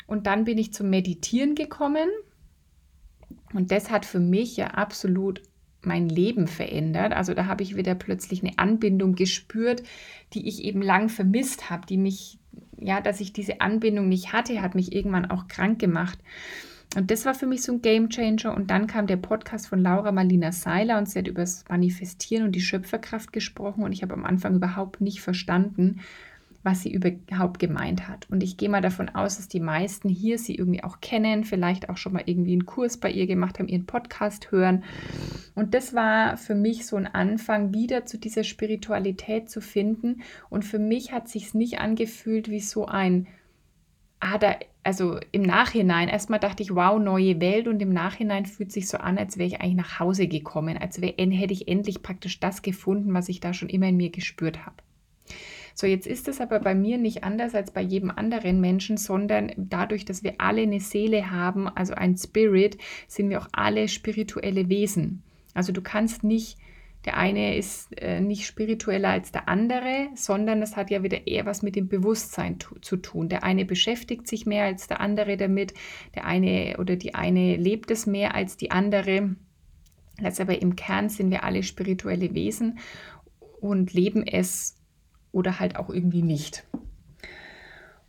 Und 0.06 0.28
dann 0.28 0.44
bin 0.44 0.60
ich 0.60 0.74
zum 0.74 0.90
Meditieren 0.90 1.56
gekommen. 1.56 2.10
Und 3.54 3.72
das 3.72 3.90
hat 3.90 4.06
für 4.06 4.20
mich 4.20 4.58
ja 4.58 4.68
absolut 4.68 5.42
mein 5.84 6.10
Leben 6.10 6.48
verändert. 6.48 7.14
Also 7.14 7.34
da 7.34 7.46
habe 7.46 7.64
ich 7.64 7.76
wieder 7.76 7.96
plötzlich 7.96 8.44
eine 8.44 8.58
Anbindung 8.58 9.16
gespürt, 9.16 9.84
die 10.34 10.48
ich 10.48 10.64
eben 10.64 10.82
lang 10.82 11.10
vermisst 11.10 11.70
habe, 11.70 11.86
die 11.86 11.98
mich, 11.98 12.40
ja, 12.80 13.02
dass 13.02 13.20
ich 13.20 13.34
diese 13.34 13.62
Anbindung 13.62 14.08
nicht 14.10 14.34
hatte, 14.34 14.62
hat 14.62 14.76
mich 14.76 14.94
irgendwann 14.94 15.30
auch 15.30 15.48
krank 15.48 15.80
gemacht. 15.80 16.20
Und 16.96 17.10
das 17.10 17.26
war 17.26 17.34
für 17.34 17.48
mich 17.48 17.64
so 17.64 17.72
ein 17.74 17.82
Game 17.82 18.10
Changer. 18.10 18.54
Und 18.54 18.70
dann 18.70 18.86
kam 18.86 19.08
der 19.08 19.18
Podcast 19.18 19.68
von 19.68 19.82
Laura 19.82 20.12
Marlina 20.12 20.52
Seiler 20.52 20.98
und 20.98 21.10
sie 21.10 21.20
hat 21.20 21.28
über 21.28 21.42
das 21.42 21.64
Manifestieren 21.70 22.46
und 22.46 22.52
die 22.52 22.62
Schöpferkraft 22.62 23.32
gesprochen. 23.32 23.84
Und 23.84 23.94
ich 23.94 24.04
habe 24.04 24.14
am 24.14 24.26
Anfang 24.26 24.56
überhaupt 24.56 25.00
nicht 25.00 25.22
verstanden, 25.22 26.02
was 26.64 26.82
sie 26.82 26.92
überhaupt 26.92 27.60
gemeint 27.60 28.08
hat. 28.08 28.30
Und 28.30 28.44
ich 28.44 28.58
gehe 28.58 28.70
mal 28.70 28.82
davon 28.82 29.10
aus, 29.10 29.38
dass 29.38 29.48
die 29.48 29.60
meisten 29.60 30.10
hier 30.10 30.38
sie 30.38 30.56
irgendwie 30.56 30.84
auch 30.84 31.02
kennen, 31.02 31.44
vielleicht 31.44 31.90
auch 31.90 31.98
schon 31.98 32.14
mal 32.14 32.24
irgendwie 32.26 32.54
einen 32.54 32.66
Kurs 32.66 32.98
bei 32.98 33.12
ihr 33.12 33.28
gemacht 33.28 33.60
haben, 33.60 33.68
ihren 33.68 33.86
Podcast 33.86 34.52
hören. 34.52 34.84
Und 35.56 35.74
das 35.74 35.94
war 35.94 36.38
für 36.38 36.56
mich 36.56 36.86
so 36.86 36.96
ein 36.96 37.08
Anfang, 37.08 37.74
wieder 37.74 38.06
zu 38.06 38.18
dieser 38.18 38.44
Spiritualität 38.44 39.50
zu 39.50 39.62
finden. 39.62 40.22
Und 40.50 40.66
für 40.66 40.80
mich 40.80 41.12
hat 41.12 41.30
sich 41.30 41.54
nicht 41.54 41.80
angefühlt 41.80 42.50
wie 42.50 42.60
so 42.60 42.86
ein 42.86 43.28
ah, 44.22 44.38
da, 44.38 44.56
also 44.84 45.20
im 45.32 45.42
Nachhinein, 45.42 46.08
erstmal 46.08 46.40
dachte 46.40 46.64
ich, 46.64 46.74
wow, 46.74 47.00
neue 47.00 47.42
Welt 47.42 47.68
und 47.68 47.82
im 47.82 47.92
Nachhinein 47.92 48.46
fühlt 48.46 48.72
sich 48.72 48.88
so 48.88 48.98
an, 48.98 49.18
als 49.18 49.38
wäre 49.38 49.48
ich 49.48 49.62
eigentlich 49.62 49.76
nach 49.76 50.00
Hause 50.00 50.28
gekommen, 50.28 50.78
als 50.78 51.02
wär, 51.02 51.14
hätte 51.18 51.54
ich 51.54 51.68
endlich 51.68 52.02
praktisch 52.02 52.40
das 52.40 52.62
gefunden, 52.62 53.14
was 53.14 53.30
ich 53.30 53.42
da 53.42 53.54
schon 53.54 53.70
immer 53.70 53.90
in 53.90 53.98
mir 53.98 54.10
gespürt 54.10 54.66
habe. 54.66 54.78
So, 55.74 55.88
jetzt 55.88 56.08
ist 56.08 56.28
es 56.28 56.42
aber 56.42 56.60
bei 56.60 56.76
mir 56.76 56.98
nicht 56.98 57.24
anders 57.24 57.56
als 57.56 57.72
bei 57.72 57.82
jedem 57.82 58.12
anderen 58.12 58.62
Menschen, 58.62 58.98
sondern 58.98 59.52
dadurch, 59.58 60.06
dass 60.06 60.24
wir 60.24 60.36
alle 60.38 60.64
eine 60.64 60.80
Seele 60.80 61.32
haben, 61.32 61.68
also 61.68 61.94
ein 61.94 62.18
Spirit, 62.18 62.78
sind 63.08 63.30
wir 63.30 63.42
auch 63.42 63.50
alle 63.52 63.88
spirituelle 63.88 64.70
Wesen. 64.70 65.24
Also 65.54 65.72
du 65.72 65.82
kannst 65.82 66.24
nicht 66.24 66.58
der 67.06 67.18
eine 67.18 67.58
ist 67.58 67.90
äh, 68.00 68.22
nicht 68.22 68.46
spiritueller 68.46 69.10
als 69.10 69.32
der 69.32 69.48
andere, 69.50 70.10
sondern 70.14 70.62
es 70.62 70.76
hat 70.76 70.92
ja 70.92 71.02
wieder 71.02 71.26
eher 71.26 71.48
was 71.48 71.64
mit 71.64 71.76
dem 71.76 71.88
Bewusstsein 71.88 72.58
zu 72.82 72.98
tun. 72.98 73.28
Der 73.28 73.44
eine 73.44 73.66
beschäftigt 73.66 74.28
sich 74.28 74.46
mehr 74.46 74.66
als 74.66 74.88
der 74.88 75.02
andere 75.02 75.36
damit, 75.36 75.74
der 76.14 76.26
eine 76.26 76.76
oder 76.78 76.96
die 76.96 77.16
eine 77.16 77.56
lebt 77.56 77.90
es 77.90 78.06
mehr 78.06 78.36
als 78.36 78.56
die 78.56 78.70
andere. 78.70 79.36
Also 80.22 80.44
aber 80.44 80.62
im 80.62 80.76
Kern 80.76 81.10
sind 81.10 81.32
wir 81.32 81.44
alle 81.44 81.64
spirituelle 81.64 82.36
Wesen 82.36 82.78
und 83.60 83.94
leben 83.94 84.26
es 84.28 84.76
oder 85.32 85.60
halt 85.60 85.76
auch 85.76 85.90
irgendwie 85.90 86.24
nicht. 86.24 86.64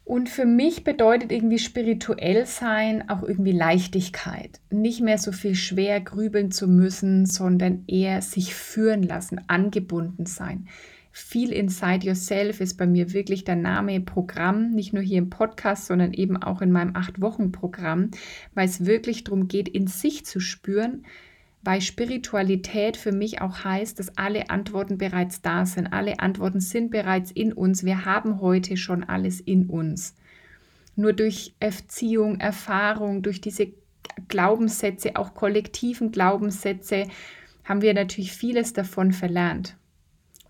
Und 0.05 0.29
für 0.29 0.45
mich 0.45 0.83
bedeutet 0.83 1.31
irgendwie 1.31 1.61
spirituell 1.61 2.45
sein 2.45 3.09
auch 3.09 3.23
irgendwie 3.23 3.53
Leichtigkeit. 3.53 4.61
Nicht 4.69 5.01
mehr 5.01 5.17
so 5.17 5.31
viel 5.31 5.55
schwer 5.55 6.01
grübeln 6.01 6.51
zu 6.51 6.67
müssen, 6.67 7.25
sondern 7.25 7.85
eher 7.87 8.21
sich 8.21 8.55
führen 8.55 9.03
lassen, 9.05 9.41
angebunden 9.47 10.27
sein. 10.27 10.67
Viel 11.13 11.53
Inside 11.53 12.07
Yourself 12.07 12.61
ist 12.61 12.79
bei 12.79 12.87
mir 12.87 13.13
wirklich 13.13 13.45
der 13.45 13.55
Name 13.55 14.01
Programm, 14.01 14.71
nicht 14.71 14.93
nur 14.93 15.03
hier 15.03 15.19
im 15.19 15.31
Podcast, 15.31 15.87
sondern 15.87 16.15
eben 16.15 16.37
auch 16.37 16.63
in 16.63 16.73
meinem 16.73 16.97
Acht-Wochen-Programm, 16.97 18.11
weil 18.55 18.67
es 18.67 18.87
wirklich 18.87 19.23
darum 19.23 19.47
geht, 19.47 19.69
in 19.69 19.87
sich 19.87 20.25
zu 20.25 20.41
spüren, 20.41 21.05
weil 21.63 21.81
Spiritualität 21.81 22.97
für 22.97 23.13
mich 23.13 23.41
auch 23.41 23.65
heißt, 23.65 23.99
dass 23.99 24.17
alle 24.19 24.51
Antworten 24.51 24.99
bereits 24.99 25.43
da 25.43 25.65
sind. 25.65 25.93
Alle 25.93 26.19
Antworten 26.19 26.61
sind 26.61 26.91
bereits 26.91 27.31
in 27.31 27.53
uns. 27.53 27.85
Wir 27.85 28.05
haben 28.05 28.41
heute 28.41 28.77
schon 28.77 29.05
alles 29.05 29.41
in 29.41 29.67
uns. 29.67 30.15
Nur 30.97 31.13
durch 31.13 31.55
Erziehung, 31.61 32.41
Erfahrung, 32.41 33.23
durch 33.23 33.41
diese 33.41 33.69
Glaubenssätze, 34.29 35.17
auch 35.17 35.35
kollektiven 35.35 36.11
Glaubenssätze, 36.11 37.07
haben 37.65 37.81
wir 37.81 37.95
natürlich 37.95 38.33
vieles 38.33 38.73
davon 38.73 39.13
verlernt. 39.13 39.77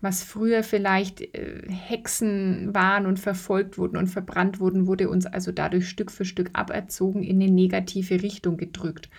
Was 0.01 0.21
früher 0.21 0.63
vielleicht 0.63 1.21
äh, 1.21 1.61
Hexen 1.69 2.73
waren 2.73 3.05
und 3.05 3.19
verfolgt 3.19 3.77
wurden 3.77 3.95
und 3.95 4.07
verbrannt 4.07 4.59
wurden, 4.59 4.85
wurde 4.85 5.07
uns 5.07 5.25
also 5.25 5.53
dadurch 5.53 5.87
Stück 5.87 6.11
für 6.11 6.25
Stück 6.25 6.49
aberzogen, 6.53 7.23
in 7.23 7.41
eine 7.41 7.49
negative 7.49 8.21
Richtung 8.21 8.57
gedrückt. 8.57 9.09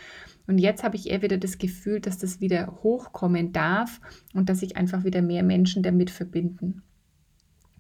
Und 0.47 0.59
jetzt 0.59 0.85
habe 0.85 0.97
ich 0.97 1.11
eher 1.11 1.23
wieder 1.23 1.39
das 1.39 1.59
Gefühl, 1.59 2.01
dass 2.01 2.19
das 2.19 2.41
wieder 2.41 2.79
hochkommen 2.83 3.53
darf 3.53 4.01
und 4.35 4.49
dass 4.49 4.61
sich 4.61 4.77
einfach 4.77 5.05
wieder 5.05 5.23
mehr 5.23 5.43
Menschen 5.43 5.83
damit 5.83 6.11
verbinden. 6.11 6.83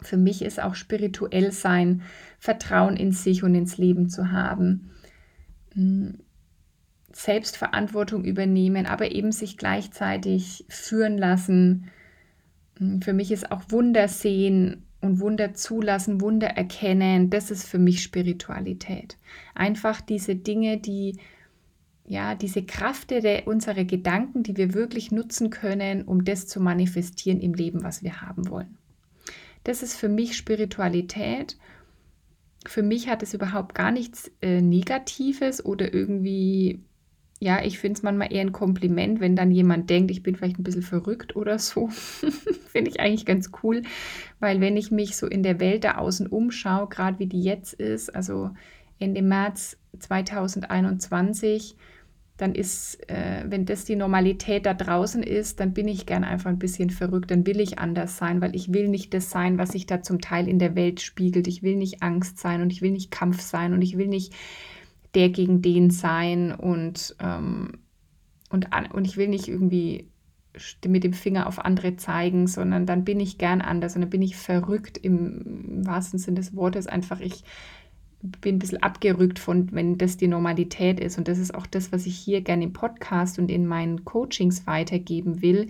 Für 0.00 0.16
mich 0.16 0.42
ist 0.42 0.62
auch 0.62 0.74
spirituell 0.74 1.52
sein, 1.52 2.02
Vertrauen 2.38 2.96
in 2.96 3.12
sich 3.12 3.42
und 3.42 3.54
ins 3.54 3.78
Leben 3.78 4.08
zu 4.08 4.32
haben, 4.32 4.90
hm, 5.72 6.18
Selbstverantwortung 7.12 8.24
übernehmen, 8.24 8.86
aber 8.86 9.12
eben 9.12 9.30
sich 9.30 9.56
gleichzeitig 9.56 10.64
führen 10.68 11.16
lassen. 11.16 11.90
Hm, 12.78 13.02
für 13.02 13.12
mich 13.12 13.30
ist 13.30 13.52
auch 13.52 13.62
Wunder 13.68 14.08
sehen 14.08 14.84
und 15.00 15.20
Wunder 15.20 15.54
zulassen, 15.54 16.20
Wunder 16.20 16.48
erkennen, 16.48 17.30
das 17.30 17.50
ist 17.50 17.66
für 17.68 17.78
mich 17.78 18.02
Spiritualität. 18.02 19.16
Einfach 19.54 20.00
diese 20.00 20.34
Dinge, 20.34 20.78
die 20.78 21.18
ja, 22.06 22.34
diese 22.34 22.62
Kraft 22.62 23.10
der 23.10 23.46
unserer 23.46 23.84
Gedanken, 23.84 24.42
die 24.42 24.56
wir 24.56 24.74
wirklich 24.74 25.10
nutzen 25.10 25.50
können, 25.50 26.02
um 26.02 26.24
das 26.24 26.46
zu 26.46 26.60
manifestieren 26.60 27.40
im 27.40 27.54
Leben, 27.54 27.82
was 27.82 28.02
wir 28.02 28.20
haben 28.20 28.50
wollen. 28.50 28.76
Das 29.64 29.82
ist 29.82 29.96
für 29.96 30.10
mich 30.10 30.36
Spiritualität. 30.36 31.56
Für 32.66 32.82
mich 32.82 33.08
hat 33.08 33.22
es 33.22 33.32
überhaupt 33.32 33.74
gar 33.74 33.90
nichts 33.90 34.30
äh, 34.42 34.60
Negatives 34.60 35.64
oder 35.64 35.92
irgendwie, 35.94 36.82
ja, 37.40 37.62
ich 37.64 37.78
finde 37.78 37.96
es 37.96 38.02
manchmal 38.02 38.32
eher 38.32 38.42
ein 38.42 38.52
Kompliment, 38.52 39.20
wenn 39.20 39.36
dann 39.36 39.50
jemand 39.50 39.88
denkt, 39.88 40.10
ich 40.10 40.22
bin 40.22 40.36
vielleicht 40.36 40.58
ein 40.58 40.64
bisschen 40.64 40.82
verrückt 40.82 41.36
oder 41.36 41.58
so. 41.58 41.88
finde 42.68 42.90
ich 42.90 43.00
eigentlich 43.00 43.24
ganz 43.24 43.50
cool, 43.62 43.82
weil 44.40 44.60
wenn 44.60 44.76
ich 44.76 44.90
mich 44.90 45.16
so 45.16 45.26
in 45.26 45.42
der 45.42 45.58
Welt 45.58 45.84
da 45.84 45.96
außen 45.96 46.26
umschaue, 46.26 46.88
gerade 46.88 47.18
wie 47.18 47.26
die 47.26 47.42
jetzt 47.42 47.72
ist, 47.72 48.14
also 48.14 48.50
Ende 48.98 49.22
März 49.22 49.78
2021, 49.98 51.76
dann 52.36 52.54
ist, 52.54 53.08
äh, 53.08 53.44
wenn 53.46 53.64
das 53.64 53.84
die 53.84 53.94
Normalität 53.94 54.66
da 54.66 54.74
draußen 54.74 55.22
ist, 55.22 55.60
dann 55.60 55.72
bin 55.72 55.86
ich 55.86 56.04
gern 56.04 56.24
einfach 56.24 56.50
ein 56.50 56.58
bisschen 56.58 56.90
verrückt, 56.90 57.30
dann 57.30 57.46
will 57.46 57.60
ich 57.60 57.78
anders 57.78 58.16
sein, 58.16 58.40
weil 58.40 58.56
ich 58.56 58.72
will 58.72 58.88
nicht 58.88 59.14
das 59.14 59.30
sein, 59.30 59.56
was 59.56 59.70
sich 59.70 59.86
da 59.86 60.02
zum 60.02 60.20
Teil 60.20 60.48
in 60.48 60.58
der 60.58 60.74
Welt 60.74 61.00
spiegelt. 61.00 61.46
Ich 61.46 61.62
will 61.62 61.76
nicht 61.76 62.02
Angst 62.02 62.38
sein 62.38 62.60
und 62.60 62.70
ich 62.70 62.82
will 62.82 62.90
nicht 62.90 63.12
Kampf 63.12 63.40
sein 63.40 63.72
und 63.72 63.82
ich 63.82 63.96
will 63.96 64.08
nicht 64.08 64.34
der 65.14 65.28
gegen 65.28 65.62
den 65.62 65.90
sein 65.90 66.52
und, 66.52 67.14
ähm, 67.20 67.78
und, 68.50 68.68
und 68.92 69.04
ich 69.04 69.16
will 69.16 69.28
nicht 69.28 69.46
irgendwie 69.46 70.10
mit 70.86 71.04
dem 71.04 71.12
Finger 71.12 71.46
auf 71.46 71.64
andere 71.64 71.96
zeigen, 71.96 72.46
sondern 72.46 72.86
dann 72.86 73.04
bin 73.04 73.20
ich 73.20 73.38
gern 73.38 73.60
anders 73.60 73.94
und 73.94 74.02
dann 74.02 74.10
bin 74.10 74.22
ich 74.22 74.36
verrückt 74.36 74.98
im, 74.98 75.66
im 75.68 75.86
wahrsten 75.86 76.18
Sinne 76.18 76.36
des 76.36 76.54
Wortes. 76.54 76.86
Einfach 76.86 77.20
ich 77.20 77.44
bin 78.40 78.56
ein 78.56 78.58
bisschen 78.58 78.82
abgerückt 78.82 79.38
von, 79.38 79.70
wenn 79.72 79.98
das 79.98 80.16
die 80.16 80.28
Normalität 80.28 80.98
ist. 80.98 81.18
Und 81.18 81.28
das 81.28 81.38
ist 81.38 81.54
auch 81.54 81.66
das, 81.66 81.92
was 81.92 82.06
ich 82.06 82.16
hier 82.16 82.40
gerne 82.40 82.64
im 82.64 82.72
Podcast 82.72 83.38
und 83.38 83.50
in 83.50 83.66
meinen 83.66 84.04
Coachings 84.04 84.66
weitergeben 84.66 85.42
will, 85.42 85.68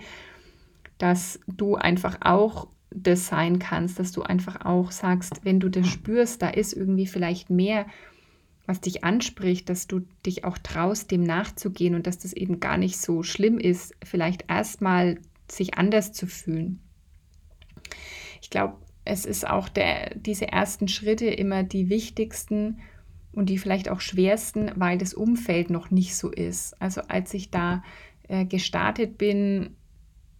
dass 0.99 1.40
du 1.49 1.75
einfach 1.75 2.18
auch 2.20 2.68
das 2.90 3.26
sein 3.26 3.58
kannst, 3.58 3.99
dass 3.99 4.12
du 4.12 4.23
einfach 4.23 4.64
auch 4.64 4.92
sagst, 4.92 5.44
wenn 5.44 5.58
du 5.58 5.68
das 5.68 5.88
spürst, 5.88 6.42
da 6.42 6.49
ist 6.49 6.73
irgendwie 6.73 7.08
vielleicht 7.08 7.50
mehr, 7.50 7.87
was 8.66 8.80
dich 8.80 9.02
anspricht, 9.02 9.68
dass 9.68 9.88
du 9.88 10.02
dich 10.25 10.44
auch 10.44 10.56
traust, 10.58 11.11
dem 11.11 11.25
nachzugehen 11.25 11.96
und 11.96 12.06
dass 12.06 12.18
das 12.18 12.32
eben 12.32 12.61
gar 12.61 12.78
nicht 12.78 12.99
so 12.99 13.23
schlimm 13.25 13.58
ist, 13.58 13.94
vielleicht 14.02 14.49
erstmal 14.49 15.18
sich 15.50 15.76
anders 15.76 16.12
zu 16.12 16.26
fühlen. 16.26 16.80
Ich 18.40 18.49
glaube, 18.49 18.76
es 19.04 19.25
ist 19.25 19.49
auch 19.49 19.68
der, 19.68 20.14
diese 20.14 20.49
ersten 20.49 20.88
Schritte 20.88 21.26
immer 21.26 21.62
die 21.62 21.88
wichtigsten 21.90 22.78
und 23.32 23.50
die 23.50 23.58
vielleicht 23.58 23.88
auch 23.88 24.00
schwersten, 24.00 24.70
weil 24.76 24.99
das 24.99 25.12
Umfeld 25.14 25.70
noch 25.70 25.90
nicht 25.90 26.16
so 26.16 26.30
ist. 26.30 26.80
Also 26.80 27.02
als 27.08 27.34
ich 27.34 27.50
da 27.50 27.82
äh, 28.28 28.44
gestartet 28.44 29.18
bin, 29.18 29.76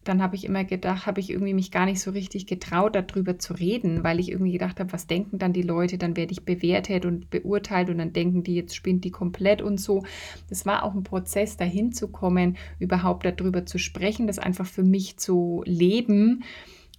dann 0.05 0.23
habe 0.23 0.37
ich 0.37 0.45
immer 0.45 0.65
gedacht, 0.65 1.07
habe 1.07 1.21
ich 1.21 1.31
irgendwie 1.31 1.55
mich 1.55 1.71
gar 1.71 1.87
nicht 1.87 2.01
so 2.01 2.11
richtig 2.11 2.47
getraut, 2.47 2.95
darüber 2.95 3.39
zu 3.39 3.55
reden, 3.55 4.05
weil 4.05 4.21
ich 4.21 4.31
irgendwie 4.31 4.53
gedacht 4.53 4.79
habe, 4.79 4.93
was 4.93 5.07
denken 5.07 5.39
dann 5.39 5.55
die 5.55 5.63
Leute? 5.63 5.97
Dann 5.97 6.17
werde 6.17 6.33
ich 6.33 6.45
bewertet 6.45 7.07
und 7.07 7.31
beurteilt 7.31 7.89
und 7.89 7.99
dann 7.99 8.13
denken 8.13 8.43
die, 8.43 8.55
jetzt 8.55 8.77
spinnt 8.77 9.05
die 9.05 9.11
komplett 9.11 9.63
und 9.63 9.81
so. 9.81 10.05
Das 10.51 10.67
war 10.67 10.83
auch 10.83 10.95
ein 10.95 11.05
Prozess, 11.05 11.57
dahin 11.57 11.93
zu 11.93 12.09
kommen, 12.09 12.57
überhaupt 12.79 13.25
darüber 13.25 13.65
zu 13.65 13.79
sprechen, 13.79 14.27
das 14.27 14.39
einfach 14.39 14.67
für 14.67 14.85
mich 14.85 15.17
zu 15.17 15.63
leben 15.65 16.45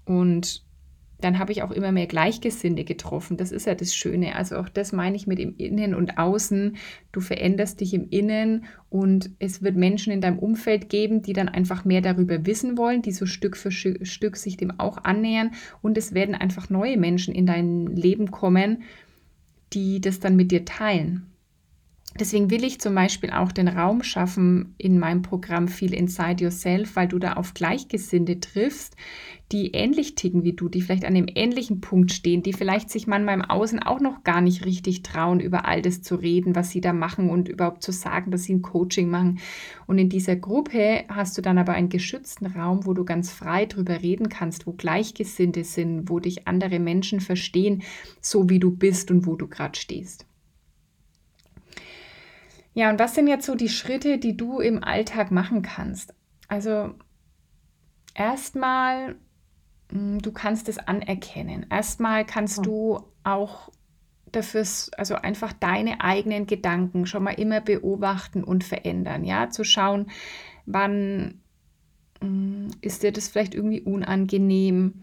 und 0.05 0.64
dann 1.22 1.39
habe 1.39 1.51
ich 1.51 1.63
auch 1.63 1.72
immer 1.72 1.91
mehr 1.91 2.07
Gleichgesinnte 2.07 2.84
getroffen. 2.84 3.38
Das 3.38 3.51
ist 3.51 3.65
ja 3.65 3.75
das 3.75 3.95
Schöne. 3.95 4.36
Also 4.36 4.57
auch 4.57 4.69
das 4.69 4.91
meine 4.91 5.15
ich 5.15 5.27
mit 5.27 5.39
im 5.39 5.55
Innen 5.57 5.95
und 5.95 6.17
Außen. 6.17 6.75
Du 7.12 7.22
veränderst 7.22 7.79
dich 7.79 7.93
im 7.93 8.10
Innen 8.10 8.65
und 8.89 9.29
es 9.39 9.62
wird 9.62 9.75
Menschen 9.75 10.12
in 10.12 10.22
deinem 10.22 10.39
Umfeld 10.39 10.89
geben, 10.89 11.22
die 11.22 11.34
dann 11.34 11.50
einfach 11.50 11.86
mehr 11.86 12.01
darüber 12.01 12.45
wissen 12.45 12.77
wollen, 12.77 13.01
die 13.01 13.12
so 13.12 13.25
Stück 13.25 13.55
für 13.57 13.72
Stück 13.72 14.38
sich 14.38 14.57
dem 14.57 14.79
auch 14.79 15.03
annähern. 15.03 15.51
Und 15.81 15.98
es 15.98 16.13
werden 16.13 16.36
einfach 16.36 16.69
neue 16.69 16.98
Menschen 16.98 17.34
in 17.34 17.45
dein 17.45 17.88
Leben 17.88 18.31
kommen, 18.31 18.84
die 19.74 20.01
das 20.01 20.19
dann 20.19 20.36
mit 20.36 20.51
dir 20.51 20.65
teilen. 20.65 21.27
Deswegen 22.17 22.50
will 22.50 22.63
ich 22.63 22.79
zum 22.79 22.95
Beispiel 22.95 23.31
auch 23.31 23.51
den 23.51 23.67
Raum 23.67 24.01
schaffen 24.01 24.74
in 24.77 25.00
meinem 25.00 25.22
Programm 25.22 25.67
Feel 25.67 25.93
Inside 25.93 26.45
Yourself, 26.45 26.95
weil 26.95 27.10
du 27.10 27.19
da 27.19 27.34
auf 27.34 27.53
Gleichgesinnte 27.53 28.39
triffst, 28.39 28.95
die 29.51 29.72
ähnlich 29.72 30.15
ticken 30.15 30.45
wie 30.45 30.53
du, 30.53 30.69
die 30.69 30.81
vielleicht 30.81 31.03
an 31.03 31.13
dem 31.13 31.27
ähnlichen 31.27 31.81
Punkt 31.81 32.13
stehen, 32.13 32.41
die 32.41 32.53
vielleicht 32.53 32.89
sich 32.89 33.05
manchmal 33.05 33.36
im 33.36 33.41
Außen 33.41 33.84
auch 33.84 34.00
noch 34.00 34.24
gar 34.24 34.39
nicht 34.39 34.63
richtig 34.63 35.03
trauen, 35.03 35.41
über 35.41 35.65
all 35.65 35.81
das 35.81 36.03
zu 36.03 36.15
reden, 36.15 36.55
was 36.55 36.69
sie 36.69 36.79
da 36.79 36.93
machen 36.93 37.29
und 37.29 37.50
überhaupt 37.50 37.84
zu 37.84 37.91
sagen, 37.91 38.31
dass 38.31 38.43
sie 38.43 38.53
ein 38.53 38.62
Coaching 38.62 39.10
machen. 39.10 39.39
Und 39.86 39.98
in 39.98 40.07
dieser 40.07 40.38
Gruppe 40.38 41.03
hast 41.10 41.38
du 41.38 41.41
dann 41.41 41.57
aber 41.57 41.74
einen 41.74 41.89
geschützten 41.89 42.45
Raum, 42.45 42.86
wo 42.86 42.93
du 42.93 43.03
ganz 43.03 43.34
frei 43.34 43.65
drüber 43.65 44.01
reden 44.01 44.29
kannst, 44.29 44.65
wo 44.67 44.72
Gleichgesinnte 44.72 45.65
sind, 45.65 46.10
wo 46.10 46.22
dich 46.22 46.48
andere 46.48 46.79
Menschen 46.79 47.19
verstehen, 47.19 47.84
so 48.22 48.50
wie 48.50 48.60
du 48.60 48.72
bist 48.72 49.12
und 49.12 49.27
wo 49.27 49.36
du 49.36 49.50
gerade 49.50 49.77
stehst. 49.77 50.25
Ja, 52.75 52.89
und 52.89 53.00
was 53.00 53.15
sind 53.15 53.27
jetzt 53.27 53.46
so 53.46 53.55
die 53.55 53.70
Schritte, 53.70 54.17
die 54.17 54.36
du 54.36 54.60
im 54.60 54.84
Alltag 54.84 55.32
machen 55.32 55.62
kannst? 55.62 56.13
Also 56.50 56.94
erstmal, 58.13 59.15
hm, 59.91 60.22
du 60.22 60.32
kannst 60.34 60.67
es 60.67 60.77
anerkennen. 60.77 61.65
Erstmal 61.70 62.25
kannst 62.25 62.60
oh. 62.60 62.63
du 62.63 63.00
auch 63.24 63.72
dafür, 64.25 64.65
also 64.98 65.15
einfach 65.15 65.53
deine 65.53 66.01
eigenen 66.01 66.48
Gedanken 66.48 67.05
schon 67.05 67.24
mal 67.24 67.32
immer 67.32 67.62
beobachten 67.62 68.44
und 68.44 68.65
verändern. 68.65 69.24
Ja, 69.24 69.50
zu 69.50 69.63
schauen, 69.63 70.08
wann 70.65 71.39
hm, 72.20 72.72
ist 72.82 73.03
dir 73.03 73.13
das 73.13 73.29
vielleicht 73.29 73.55
irgendwie 73.55 73.82
unangenehm? 73.82 75.01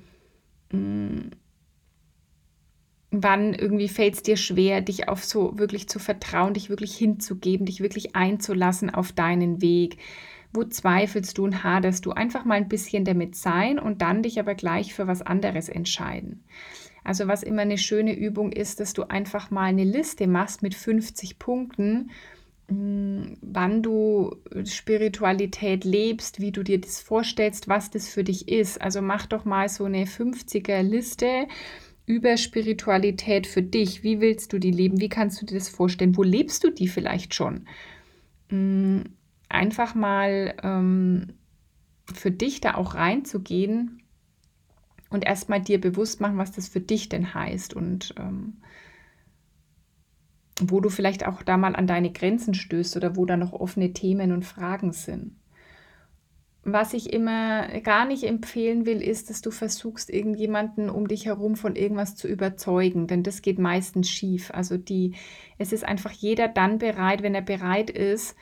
Wann 3.15 3.53
irgendwie 3.53 3.89
fällt 3.89 4.15
es 4.15 4.23
dir 4.23 4.39
schwer, 4.39 4.81
dich 4.81 5.09
auf 5.09 5.23
so 5.23 5.59
wirklich 5.59 5.87
zu 5.87 5.99
vertrauen, 5.99 6.55
dich 6.55 6.71
wirklich 6.71 6.97
hinzugeben, 6.97 7.67
dich 7.67 7.81
wirklich 7.81 8.17
einzulassen 8.17 8.89
auf 8.89 9.13
deinen 9.13 9.61
Weg? 9.61 9.99
Wo 10.55 10.65
zweifelst 10.65 11.37
du 11.37 11.45
und 11.45 11.63
haderst 11.63 12.07
du? 12.07 12.13
Einfach 12.13 12.47
mal 12.47 12.55
ein 12.55 12.69
bisschen 12.69 13.05
damit 13.05 13.37
sein 13.37 13.79
und 13.79 14.01
dann 14.01 14.23
dich 14.23 14.41
aber 14.41 14.55
gleich 14.55 14.95
für 14.95 15.07
was 15.07 15.21
anderes 15.21 15.69
entscheiden. 15.69 16.43
Also 17.05 17.29
was 17.29 17.43
immer 17.43 17.63
eine 17.63 17.77
schöne 17.77 18.17
Übung 18.17 18.51
ist, 18.51 18.81
dass 18.81 18.95
du 18.95 19.03
einfach 19.03 19.51
mal 19.51 19.65
eine 19.65 19.85
Liste 19.85 20.27
machst 20.27 20.63
mit 20.63 20.75
50 20.75 21.39
Punkten, 21.39 22.13
hm, 22.69 23.37
wann 23.43 23.83
du 23.83 24.37
Spiritualität 24.65 25.85
lebst, 25.85 26.41
wie 26.41 26.53
du 26.53 26.63
dir 26.63 26.81
das 26.81 27.01
vorstellst, 27.01 27.69
was 27.69 27.91
das 27.91 28.09
für 28.09 28.25
dich 28.25 28.49
ist. 28.49 28.81
Also 28.81 29.03
mach 29.03 29.27
doch 29.27 29.45
mal 29.45 29.69
so 29.69 29.85
eine 29.85 30.05
50er 30.05 30.83
Liste 30.83 31.47
über 32.07 32.37
Spiritualität 32.37 33.47
für 33.47 33.63
dich. 33.63 34.03
Wie 34.03 34.21
willst 34.21 34.53
du 34.53 34.59
die 34.59 34.71
leben? 34.71 35.01
Wie 35.01 35.09
kannst 35.09 35.41
du 35.41 35.47
dir 35.47 35.55
das 35.59 35.69
vorstellen? 35.69 36.17
Wo 36.17 36.23
lebst 36.23 36.65
du 36.65 36.71
die 36.71 36.89
vielleicht 36.89 37.35
schon? 37.35 37.67
Mm, 38.51 39.03
einfach 39.49 39.95
mal 39.95 40.55
ähm, 40.63 41.35
für 42.13 42.31
dich 42.31 42.61
da 42.61 42.75
auch 42.75 42.95
reinzugehen 42.95 44.03
und 45.11 45.25
erstmal 45.25 45.61
dir 45.61 45.81
bewusst 45.81 46.21
machen, 46.21 46.39
was 46.39 46.53
das 46.53 46.69
für 46.69 46.81
dich 46.81 47.09
denn 47.09 47.35
heißt 47.35 47.75
und 47.75 48.15
ähm, 48.19 48.63
wo 50.61 50.81
du 50.81 50.89
vielleicht 50.89 51.27
auch 51.27 51.43
da 51.43 51.57
mal 51.57 51.77
an 51.77 51.87
deine 51.87 52.13
Grenzen 52.13 52.55
stößt 52.55 52.97
oder 52.97 53.17
wo 53.17 53.25
da 53.27 53.37
noch 53.37 53.53
offene 53.53 53.93
Themen 53.93 54.33
und 54.33 54.45
Fragen 54.45 54.93
sind. 54.93 55.37
Was 56.65 56.95
ich 56.95 57.13
immer 57.13 57.67
gar 57.81 58.07
nicht 58.07 58.23
empfehlen 58.23 58.87
will, 58.87 59.03
ist, 59.03 59.31
dass 59.31 59.43
du 59.43 59.51
versuchst, 59.51 60.11
irgendjemanden 60.11 60.91
um 60.91 61.09
dich 61.09 61.27
herum 61.27 61.57
von 61.57 61.75
irgendwas 61.75 62.15
zu 62.15 62.29
überzeugen, 62.29 63.09
denn 63.09 63.25
das 63.25 63.43
geht 63.43 63.59
meistens 63.59 64.09
schief. 64.09 64.53
Also 64.55 64.77
die, 64.77 65.15
es 65.59 65.73
ist 65.73 65.85
einfach 65.85 66.13
jeder 66.13 66.47
dann 66.47 66.79
bereit, 66.79 67.23
wenn 67.23 67.35
er 67.35 67.43
bereit 67.43 67.91
ist, 67.91 68.37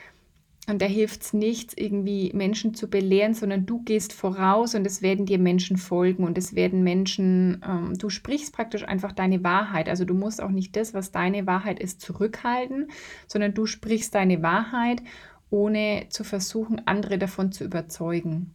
und 0.71 0.81
da 0.83 0.87
hilft 0.87 1.23
es 1.23 1.33
nichts, 1.33 1.75
irgendwie 1.77 2.31
Menschen 2.35 2.75
zu 2.75 2.89
belehren, 2.89 3.35
sondern 3.35 3.67
du 3.67 3.83
gehst 3.83 4.13
voraus 4.13 4.75
und 4.75 4.87
es 4.87 5.03
werden 5.03 5.27
dir 5.27 5.39
Menschen 5.39 5.77
folgen 5.77 6.25
und 6.25 6.39
es 6.39 6.55
werden 6.55 6.85
Menschen, 6.85 7.61
ähm, 7.67 7.99
du 7.99 8.09
sprichst 8.09 8.53
praktisch 8.55 8.87
einfach 8.87 9.13
deine 9.13 9.43
Wahrheit. 9.43 9.89
Also 9.89 10.05
du 10.05 10.15
musst 10.15 10.41
auch 10.41 10.51
nicht 10.51 10.77
das, 10.77 10.95
was 10.95 11.11
deine 11.11 11.47
Wahrheit 11.47 11.81
ist, 11.81 12.01
zurückhalten, 12.01 12.89
sondern 13.27 13.55
du 13.55 13.67
sprichst 13.67 14.15
deine 14.15 14.43
Wahrheit, 14.43 15.03
ohne 15.51 16.07
zu 16.09 16.25
versuchen, 16.25 16.87
andere 16.87 17.19
davon 17.19 17.53
zu 17.53 17.65
überzeugen. 17.65 18.55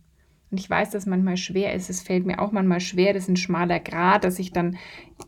Und 0.51 0.59
ich 0.59 0.69
weiß, 0.69 0.91
dass 0.91 1.05
manchmal 1.05 1.37
schwer 1.37 1.73
ist. 1.73 1.89
Es 1.89 2.01
fällt 2.01 2.25
mir 2.25 2.39
auch 2.39 2.51
manchmal 2.51 2.79
schwer, 2.79 3.13
das 3.13 3.23
ist 3.23 3.29
ein 3.29 3.35
schmaler 3.35 3.79
Grad, 3.79 4.23
dass 4.23 4.39
ich 4.39 4.53
dann, 4.53 4.77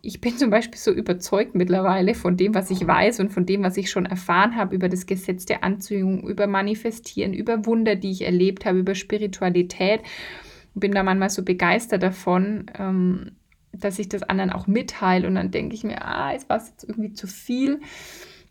ich 0.02 0.22
bin 0.22 0.38
zum 0.38 0.50
Beispiel 0.50 0.80
so 0.80 0.92
überzeugt 0.92 1.56
mittlerweile 1.56 2.14
von 2.14 2.38
dem, 2.38 2.56
was 2.56 2.70
ich 2.72 2.86
weiß 2.86 3.20
und 3.20 3.34
von 3.34 3.46
dem, 3.46 3.64
was 3.64 3.76
ich 3.78 3.90
schon 3.90 4.06
erfahren 4.06 4.56
habe 4.56 4.76
über 4.76 4.90
das 4.90 5.06
Gesetz 5.06 5.46
der 5.46 5.64
Anziehung, 5.64 6.28
über 6.28 6.48
Manifestieren, 6.48 7.34
über 7.34 7.66
Wunder, 7.66 7.96
die 7.96 8.12
ich 8.12 8.22
erlebt 8.22 8.66
habe, 8.66 8.80
über 8.80 8.96
Spiritualität. 8.96 10.02
Bin 10.76 10.92
da 10.92 11.04
manchmal 11.04 11.32
so 11.32 11.44
begeistert 11.44 12.04
davon, 12.04 12.68
ähm, 12.78 13.32
dass 13.74 14.00
ich 14.00 14.08
das 14.08 14.24
anderen 14.24 14.52
auch 14.52 14.68
mitteile 14.68 15.28
und 15.28 15.36
dann 15.36 15.52
denke 15.52 15.76
ich 15.76 15.84
mir, 15.84 16.06
ah, 16.06 16.32
es 16.34 16.48
war 16.48 16.60
jetzt 16.66 16.84
irgendwie 16.88 17.14
zu 17.14 17.28
viel. 17.28 17.82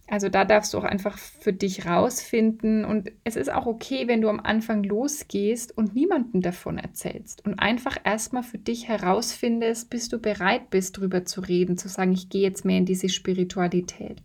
Also 0.09 0.29
da 0.29 0.45
darfst 0.45 0.73
du 0.73 0.79
auch 0.79 0.85
einfach 0.85 1.19
für 1.19 1.53
dich 1.53 1.87
rausfinden. 1.87 2.85
Und 2.85 3.11
es 3.25 3.35
ist 3.35 3.53
auch 3.53 3.67
okay, 3.67 4.07
wenn 4.07 4.21
du 4.21 4.29
am 4.29 4.41
Anfang 4.41 4.85
losgehst 4.85 5.77
und 5.77 5.95
niemandem 5.95 6.43
davon 6.43 6.79
erzählst. 6.79 7.45
Und 7.45 7.59
einfach 7.59 7.97
erstmal 8.05 8.45
für 8.45 8.59
dich 8.59 8.87
herausfindest, 8.89 9.91
bis 9.91 10.09
du 10.09 10.19
bereit 10.19 10.71
bist, 10.71 10.97
darüber 10.97 11.25
zu 11.25 11.41
reden, 11.41 11.77
zu 11.77 11.89
sagen, 11.89 12.13
ich 12.13 12.29
gehe 12.29 12.43
jetzt 12.43 12.65
mehr 12.65 12.79
in 12.79 12.87
diese 12.87 13.09
Spiritualität. 13.09 14.23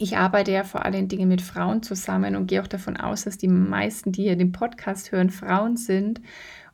Ich 0.00 0.16
arbeite 0.16 0.52
ja 0.52 0.62
vor 0.62 0.84
allen 0.84 1.08
Dingen 1.08 1.28
mit 1.28 1.40
Frauen 1.40 1.82
zusammen 1.82 2.36
und 2.36 2.46
gehe 2.46 2.62
auch 2.62 2.68
davon 2.68 2.96
aus, 2.96 3.24
dass 3.24 3.38
die 3.38 3.48
meisten, 3.48 4.12
die 4.12 4.24
hier 4.24 4.36
den 4.36 4.52
Podcast 4.52 5.10
hören, 5.10 5.30
Frauen 5.30 5.76
sind. 5.76 6.20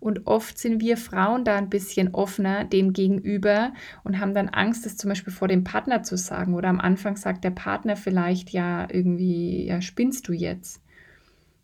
Und 0.04 0.26
oft 0.26 0.58
sind 0.58 0.82
wir 0.82 0.99
Frauen 0.99 1.46
da 1.46 1.56
ein 1.56 1.70
bisschen 1.70 2.12
offener 2.12 2.64
dem 2.64 2.92
gegenüber 2.92 3.73
und 4.02 4.20
haben 4.20 4.34
dann 4.34 4.50
Angst, 4.50 4.84
das 4.84 4.99
zum 4.99 5.08
Beispiel 5.08 5.32
vor 5.32 5.49
dem 5.49 5.64
Partner 5.64 6.02
zu 6.02 6.18
sagen. 6.18 6.52
Oder 6.52 6.68
am 6.68 6.78
Anfang 6.78 7.16
sagt 7.16 7.42
der 7.42 7.52
Partner 7.52 7.96
vielleicht, 7.96 8.50
ja, 8.50 8.87
irgendwie, 8.92 9.66
ja, 9.66 9.80
spinnst 9.80 10.28
du 10.28 10.34
jetzt. 10.34 10.82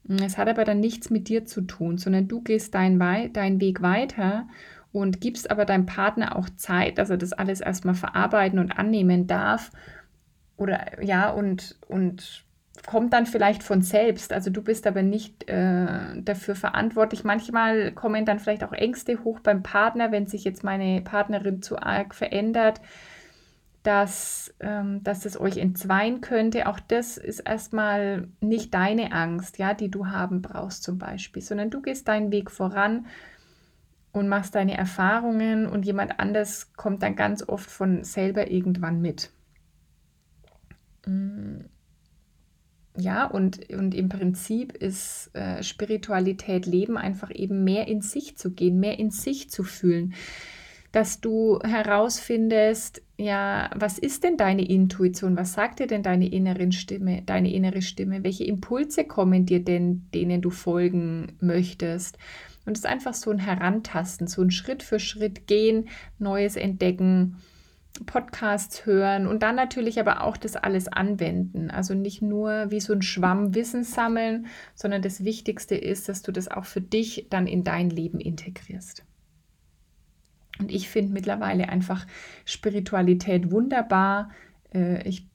Es 0.09 0.39
hat 0.39 0.49
aber 0.49 0.65
dann 0.65 0.81
nichts 0.81 1.11
mit 1.11 1.29
dir 1.29 1.45
zu 1.45 1.61
tun, 1.61 1.99
sondern 1.99 2.29
du 2.29 2.41
gehst 2.41 2.75
deinen 2.75 2.99
dein 3.35 3.61
Weg 3.61 3.83
weiter 3.83 4.49
und 4.91 5.21
gibst 5.21 5.51
aber 5.51 5.67
deinem 5.67 5.85
Partner 5.85 6.35
auch 6.35 6.49
Zeit, 6.57 6.97
dass 6.97 7.11
er 7.11 7.19
das 7.19 7.35
alles 7.35 7.61
erstmal 7.61 7.95
verarbeiten 7.95 8.59
und 8.59 8.73
annehmen 8.73 9.27
darf. 9.27 9.71
Oder 10.57 11.05
ja, 11.05 11.29
und, 11.29 11.77
und 11.89 12.47
kommt 12.87 13.13
dann 13.13 13.27
vielleicht 13.27 13.63
von 13.63 13.83
selbst. 13.83 14.33
Also 14.33 14.51
du 14.51 14.63
bist 14.63 14.87
aber 14.87 15.03
nicht 15.03 15.49
äh, 15.49 16.21
dafür 16.23 16.55
verantwortlich. 16.55 17.25
Manchmal 17.25 17.93
kommen 17.93 18.25
dann 18.25 18.39
vielleicht 18.39 18.65
auch 18.65 18.73
Ängste 18.73 19.23
hoch 19.25 19.41
beim 19.41 19.63
Partner, 19.63 20.13
wenn 20.13 20.27
sich 20.27 20.45
jetzt 20.45 20.65
meine 20.65 21.03
Partnerin 21.03 21.63
zu 21.63 21.79
arg 21.79 22.15
verändert, 22.15 22.81
dass, 23.83 24.55
ähm, 24.61 25.03
dass 25.03 25.25
es 25.25 25.39
euch 25.39 25.59
entzweien 25.59 26.21
könnte. 26.21 26.69
Auch 26.69 26.81
das 26.81 27.17
ist 27.17 27.41
erstmal 27.41 28.29
nicht 28.41 28.75
deine 28.75 29.13
Angst, 29.13 29.59
ja, 29.59 29.75
die 29.75 29.91
du 29.91 30.07
haben 30.07 30.43
brauchst 30.43 30.83
zum 30.83 30.99
Beispiel, 30.99 31.43
sondern 31.43 31.71
du 31.71 31.81
gehst 31.83 32.09
deinen 32.09 32.33
Weg 32.33 32.51
voran 32.51 33.07
und 34.13 34.29
machst 34.29 34.55
deine 34.55 34.77
Erfahrungen 34.77 35.67
und 35.67 35.87
jemand 35.87 36.19
anders 36.19 36.73
kommt 36.75 37.03
dann 37.03 37.15
ganz 37.15 37.47
oft 37.49 37.71
von 37.71 38.05
selber 38.05 38.51
irgendwann 38.51 39.01
mit. 39.01 39.31
Mm 41.07 41.61
ja, 42.97 43.27
und, 43.27 43.73
und 43.73 43.95
im 43.95 44.09
Prinzip 44.09 44.73
ist 44.73 45.31
äh, 45.35 45.63
Spiritualität 45.63 46.67
Leben 46.67 46.97
einfach 46.97 47.31
eben 47.33 47.63
mehr 47.65 47.87
in 47.89 48.03
sich 48.03 48.37
zu 48.37 48.51
gehen, 48.51 48.81
mehr 48.81 48.99
in 48.99 49.11
sich 49.11 49.51
zu 49.51 49.63
fühlen. 49.63 50.15
Dass 50.93 51.21
du 51.21 51.61
herausfindest, 51.63 53.01
ja, 53.17 53.71
was 53.77 53.99
ist 53.99 54.25
denn 54.25 54.37
deine 54.37 54.69
Intuition? 54.69 55.37
Was 55.37 55.53
sagt 55.53 55.79
dir 55.79 55.87
denn 55.87 56.03
deine 56.03 56.29
innere 56.29 56.73
Stimme, 56.73 57.23
deine 57.23 57.53
innere 57.53 57.81
Stimme? 57.81 58.25
Welche 58.25 58.45
Impulse 58.45 59.05
kommen 59.05 59.47
dir 59.47 59.65
denn, 59.65 60.07
denen 60.13 60.43
du 60.43 60.51
folgen 60.51 61.33
möchtest? 61.41 62.19
Und 62.67 62.73
es 62.73 62.81
ist 62.81 62.91
einfach 62.91 63.15
so 63.15 63.31
ein 63.31 63.39
Herantasten, 63.39 64.27
so 64.27 64.43
ein 64.43 64.51
Schritt 64.51 64.83
für 64.83 64.99
Schritt 64.99 65.47
gehen, 65.47 65.89
Neues 66.19 66.57
entdecken 66.57 67.37
Podcasts 68.07 68.87
hören 68.87 69.27
und 69.27 69.43
dann 69.43 69.57
natürlich 69.57 70.01
aber 70.01 70.23
auch 70.23 70.37
das 70.37 70.57
alles 70.57 70.89
anwenden. 70.89 71.71
Also 71.71 71.95
nicht 71.95 72.23
nur 72.23 72.71
wie 72.71 72.81
so 72.81 72.93
ein 72.93 73.03
Schwamm 73.03 73.55
Wissen 73.55 73.85
sammeln, 73.85 74.47
sondern 74.75 75.03
das 75.03 75.25
Wichtigste 75.25 75.75
ist, 75.75 76.09
dass 76.09 76.23
du 76.23 76.33
das 76.33 76.49
auch 76.49 76.65
für 76.65 76.81
dich 76.81 77.27
dann 77.31 77.47
in 77.47 77.65
dein 77.65 77.91
Leben 77.91 78.21
integrierst. 78.21 79.05
Und 80.59 80.71
ich 80.71 80.89
finde 80.89 81.13
mittlerweile 81.13 81.69
einfach 81.69 82.07
Spiritualität 82.45 83.51
wunderbar. 83.51 84.31
Äh, 84.73 85.07
ich 85.09 85.27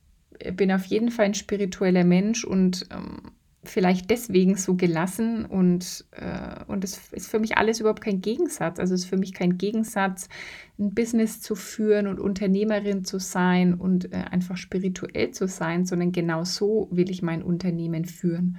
bin 0.54 0.72
auf 0.72 0.86
jeden 0.86 1.12
Fall 1.12 1.26
ein 1.26 1.34
spiritueller 1.34 2.04
Mensch 2.04 2.44
und 2.46 2.88
ähm, 2.91 3.32
vielleicht 3.69 4.10
deswegen 4.10 4.56
so 4.56 4.75
gelassen 4.75 5.45
und, 5.45 6.06
äh, 6.12 6.63
und 6.67 6.84
es 6.84 7.12
ist 7.12 7.30
für 7.30 7.39
mich 7.39 7.58
alles 7.58 7.80
überhaupt 7.80 8.04
kein 8.04 8.21
Gegensatz. 8.21 8.80
Also 8.80 8.93
es 8.93 9.01
ist 9.01 9.10
für 9.10 9.17
mich 9.17 9.34
kein 9.34 9.58
Gegensatz, 9.58 10.30
ein 10.78 10.93
Business 10.93 11.41
zu 11.41 11.56
führen 11.56 12.08
und 12.08 12.19
Unternehmerin 12.19 13.06
zu 13.06 13.19
sein 13.19 13.73
und 13.73 14.12
äh, 14.13 14.17
einfach 14.30 14.58
spirituell 14.58 15.32
zu 15.32 15.47
sein, 15.47 15.86
sondern 15.86 16.12
genau 16.12 16.43
so 16.43 16.88
will 16.91 17.10
ich 17.10 17.21
mein 17.21 17.43
Unternehmen 17.43 18.06
führen. 18.06 18.58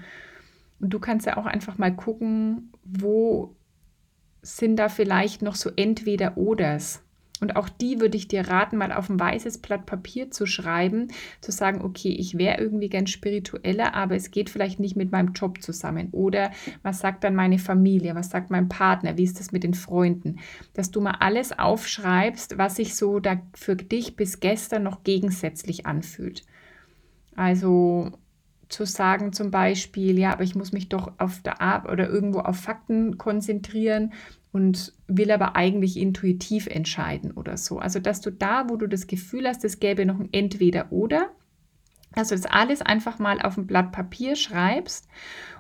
Und 0.81 0.91
du 0.91 0.99
kannst 0.99 1.27
ja 1.27 1.37
auch 1.37 1.47
einfach 1.47 1.79
mal 1.79 1.95
gucken, 1.95 2.73
wo 2.85 3.57
sind 4.43 4.77
da 4.77 4.89
vielleicht 4.89 5.43
noch 5.43 5.55
so 5.55 5.71
entweder 5.75 6.37
oders. 6.37 7.03
Und 7.41 7.57
auch 7.57 7.69
die 7.69 8.01
würde 8.01 8.17
ich 8.17 8.29
dir 8.29 8.49
raten, 8.49 8.79
mal 8.79 8.93
auf 8.93 9.11
ein 9.11 9.21
weißes 9.21 9.59
Blatt 9.59 9.85
Papier 9.85 10.31
zu 10.31 10.47
schreiben, 10.47 11.09
zu 11.41 11.53
sagen, 11.53 11.83
okay, 11.83 12.09
ich 12.09 12.39
wäre 12.39 12.59
irgendwie 12.59 12.89
gern 12.89 13.07
spiritueller, 13.07 13.95
aber 13.95 14.17
es 14.17 14.31
geht 14.31 14.49
vielleicht 14.49 14.81
nicht 14.81 14.97
mit 14.97 15.13
meinem 15.13 15.33
Job 15.33 15.63
zusammen. 15.63 16.09
Oder 16.13 16.51
was 16.83 17.01
sagt 17.01 17.25
dann 17.25 17.35
meine 17.35 17.59
Familie, 17.59 18.15
was 18.15 18.31
sagt 18.31 18.51
mein 18.51 18.69
Partner, 18.69 19.19
wie 19.19 19.25
ist 19.25 19.39
das 19.39 19.53
mit 19.53 19.65
den 19.65 19.75
Freunden? 19.75 20.39
Dass 20.73 20.91
du 20.91 21.01
mal 21.01 21.17
alles 21.21 21.59
aufschreibst, 21.59 22.57
was 22.57 22.77
sich 22.77 22.95
so 22.95 23.21
da 23.21 23.39
für 23.55 23.77
dich 23.77 24.17
bis 24.17 24.41
gestern 24.41 24.85
noch 24.85 25.05
gegensätzlich 25.05 25.85
anfühlt. 25.85 26.43
Also 27.35 28.13
zu 28.69 28.85
sagen 28.85 29.33
zum 29.33 29.51
Beispiel, 29.51 30.19
ja, 30.19 30.33
aber 30.33 30.43
ich 30.43 30.55
muss 30.55 30.73
mich 30.73 30.89
doch 30.89 31.13
auf 31.19 31.41
der 31.43 31.61
Arbeit 31.61 31.93
oder 31.93 32.09
irgendwo 32.09 32.41
auf 32.41 32.57
Fakten 32.57 33.19
konzentrieren 33.19 34.13
und 34.57 34.95
will 35.07 35.31
aber 35.33 35.55
eigentlich 35.55 35.99
intuitiv 35.99 36.67
entscheiden 36.67 37.31
oder 37.31 37.59
so. 37.59 37.79
Also, 37.79 38.01
dass 38.01 38.23
du 38.23 38.31
da, 38.31 38.71
wo 38.71 38.77
du 38.77 38.87
das 38.87 39.07
Gefühl 39.07 39.47
hast, 39.47 39.63
es 39.67 39.81
gäbe 39.81 40.07
noch 40.07 40.19
ein 40.19 40.33
Entweder-Oder, 40.33 41.29
dass 42.15 42.29
du 42.29 42.37
das 42.37 42.47
alles 42.47 42.81
einfach 42.81 43.19
mal 43.19 43.39
auf 43.43 43.59
ein 43.59 43.67
Blatt 43.67 43.93
Papier 43.93 44.35
schreibst 44.35 45.09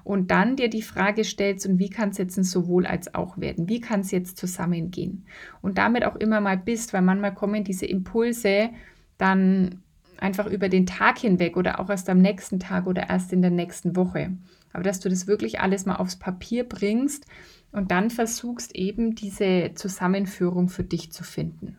und 0.02 0.30
dann 0.30 0.56
dir 0.56 0.70
die 0.70 0.80
Frage 0.80 1.24
stellst, 1.24 1.66
und 1.66 1.78
wie 1.78 1.90
kann 1.90 2.09
es 2.09 2.16
jetzt 2.16 2.38
ein 2.38 2.44
sowohl 2.44 2.87
als 2.87 3.14
auch 3.14 3.37
werden? 3.37 3.68
Wie 3.68 3.82
kann 3.82 4.00
es 4.00 4.12
jetzt 4.12 4.38
zusammengehen? 4.38 5.26
Und 5.61 5.76
damit 5.76 6.06
auch 6.06 6.16
immer 6.16 6.40
mal 6.40 6.56
bist, 6.56 6.94
weil 6.94 7.02
manchmal 7.02 7.35
kommen 7.35 7.64
diese 7.64 7.85
Impulse 7.85 8.70
dann 9.18 9.82
einfach 10.18 10.46
über 10.46 10.68
den 10.68 10.87
Tag 10.87 11.18
hinweg 11.18 11.57
oder 11.57 11.81
auch 11.81 11.90
erst 11.90 12.09
am 12.09 12.18
nächsten 12.18 12.61
Tag 12.61 12.87
oder 12.87 13.09
erst 13.09 13.33
in 13.33 13.42
der 13.42 13.50
nächsten 13.50 13.96
Woche. 13.96 14.37
Aber 14.72 14.83
dass 14.83 15.00
du 15.00 15.09
das 15.09 15.26
wirklich 15.26 15.61
alles 15.61 15.87
mal 15.87 15.96
aufs 15.96 16.16
Papier 16.16 16.64
bringst 16.64 17.26
und 17.72 17.90
dann 17.90 18.11
versuchst 18.11 18.74
eben 18.74 19.14
diese 19.14 19.72
Zusammenführung 19.74 20.68
für 20.68 20.85
dich 20.85 21.12
zu 21.12 21.24
finden. 21.24 21.79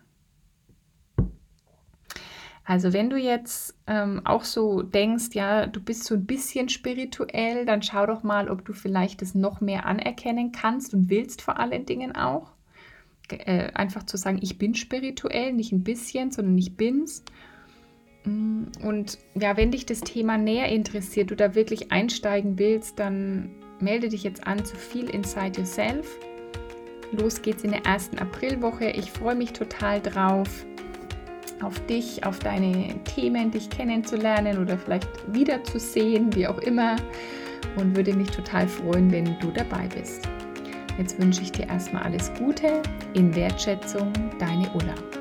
Also 2.67 2.91
wenn 2.91 3.09
du 3.09 3.15
jetzt 3.15 3.77
ähm, 3.87 4.21
auch 4.25 4.43
so 4.43 4.81
denkst, 4.81 5.29
ja, 5.31 5.67
du 5.67 5.79
bist 5.79 6.03
so 6.03 6.15
ein 6.15 6.25
bisschen 6.25 6.67
spirituell, 6.67 7.65
dann 7.65 7.81
schau 7.81 8.05
doch 8.05 8.23
mal, 8.23 8.49
ob 8.49 8.65
du 8.65 8.73
vielleicht 8.73 9.21
das 9.21 9.35
noch 9.35 9.61
mehr 9.61 9.85
anerkennen 9.85 10.51
kannst 10.51 10.93
und 10.93 11.09
willst 11.09 11.41
vor 11.41 11.59
allen 11.59 11.85
Dingen 11.85 12.13
auch. 12.15 12.51
äh, 13.29 13.71
einfach 13.73 14.03
zu 14.03 14.17
sagen, 14.17 14.39
ich 14.41 14.57
bin 14.57 14.75
spirituell, 14.75 15.53
nicht 15.53 15.71
ein 15.71 15.83
bisschen, 15.83 16.31
sondern 16.31 16.57
ich 16.57 16.75
bin's. 16.75 17.23
Mm, 18.27 18.65
und 18.83 19.17
ja, 19.35 19.57
wenn 19.57 19.71
dich 19.71 19.85
das 19.85 20.01
Thema 20.01 20.37
näher 20.37 20.67
interessiert, 20.67 21.31
du 21.31 21.35
da 21.35 21.55
wirklich 21.55 21.91
einsteigen 21.91 22.59
willst, 22.59 22.99
dann 22.99 23.55
melde 23.79 24.09
dich 24.09 24.23
jetzt 24.23 24.45
an 24.45 24.63
zu 24.65 24.75
viel 24.75 25.09
Inside 25.09 25.59
Yourself. 25.59 26.19
Los 27.11 27.41
geht's 27.41 27.63
in 27.63 27.71
der 27.71 27.85
ersten 27.85 28.17
Aprilwoche. 28.19 28.89
Ich 28.89 29.11
freue 29.11 29.35
mich 29.35 29.53
total 29.53 30.01
drauf, 30.01 30.65
auf 31.63 31.79
dich, 31.85 32.25
auf 32.25 32.39
deine 32.39 33.01
Themen, 33.05 33.49
dich 33.49 33.69
kennenzulernen 33.69 34.59
oder 34.59 34.77
vielleicht 34.77 35.07
wiederzusehen, 35.33 36.35
wie 36.35 36.47
auch 36.47 36.59
immer. 36.59 36.97
Und 37.77 37.95
würde 37.95 38.13
mich 38.13 38.29
total 38.29 38.67
freuen, 38.67 39.11
wenn 39.11 39.39
du 39.39 39.51
dabei 39.51 39.87
bist. 39.87 40.27
Jetzt 40.97 41.19
wünsche 41.21 41.43
ich 41.43 41.51
dir 41.51 41.67
erstmal 41.67 42.03
alles 42.03 42.31
Gute. 42.33 42.81
In 43.13 43.33
Wertschätzung, 43.35 44.11
deine 44.39 44.69
Ulla. 44.73 45.16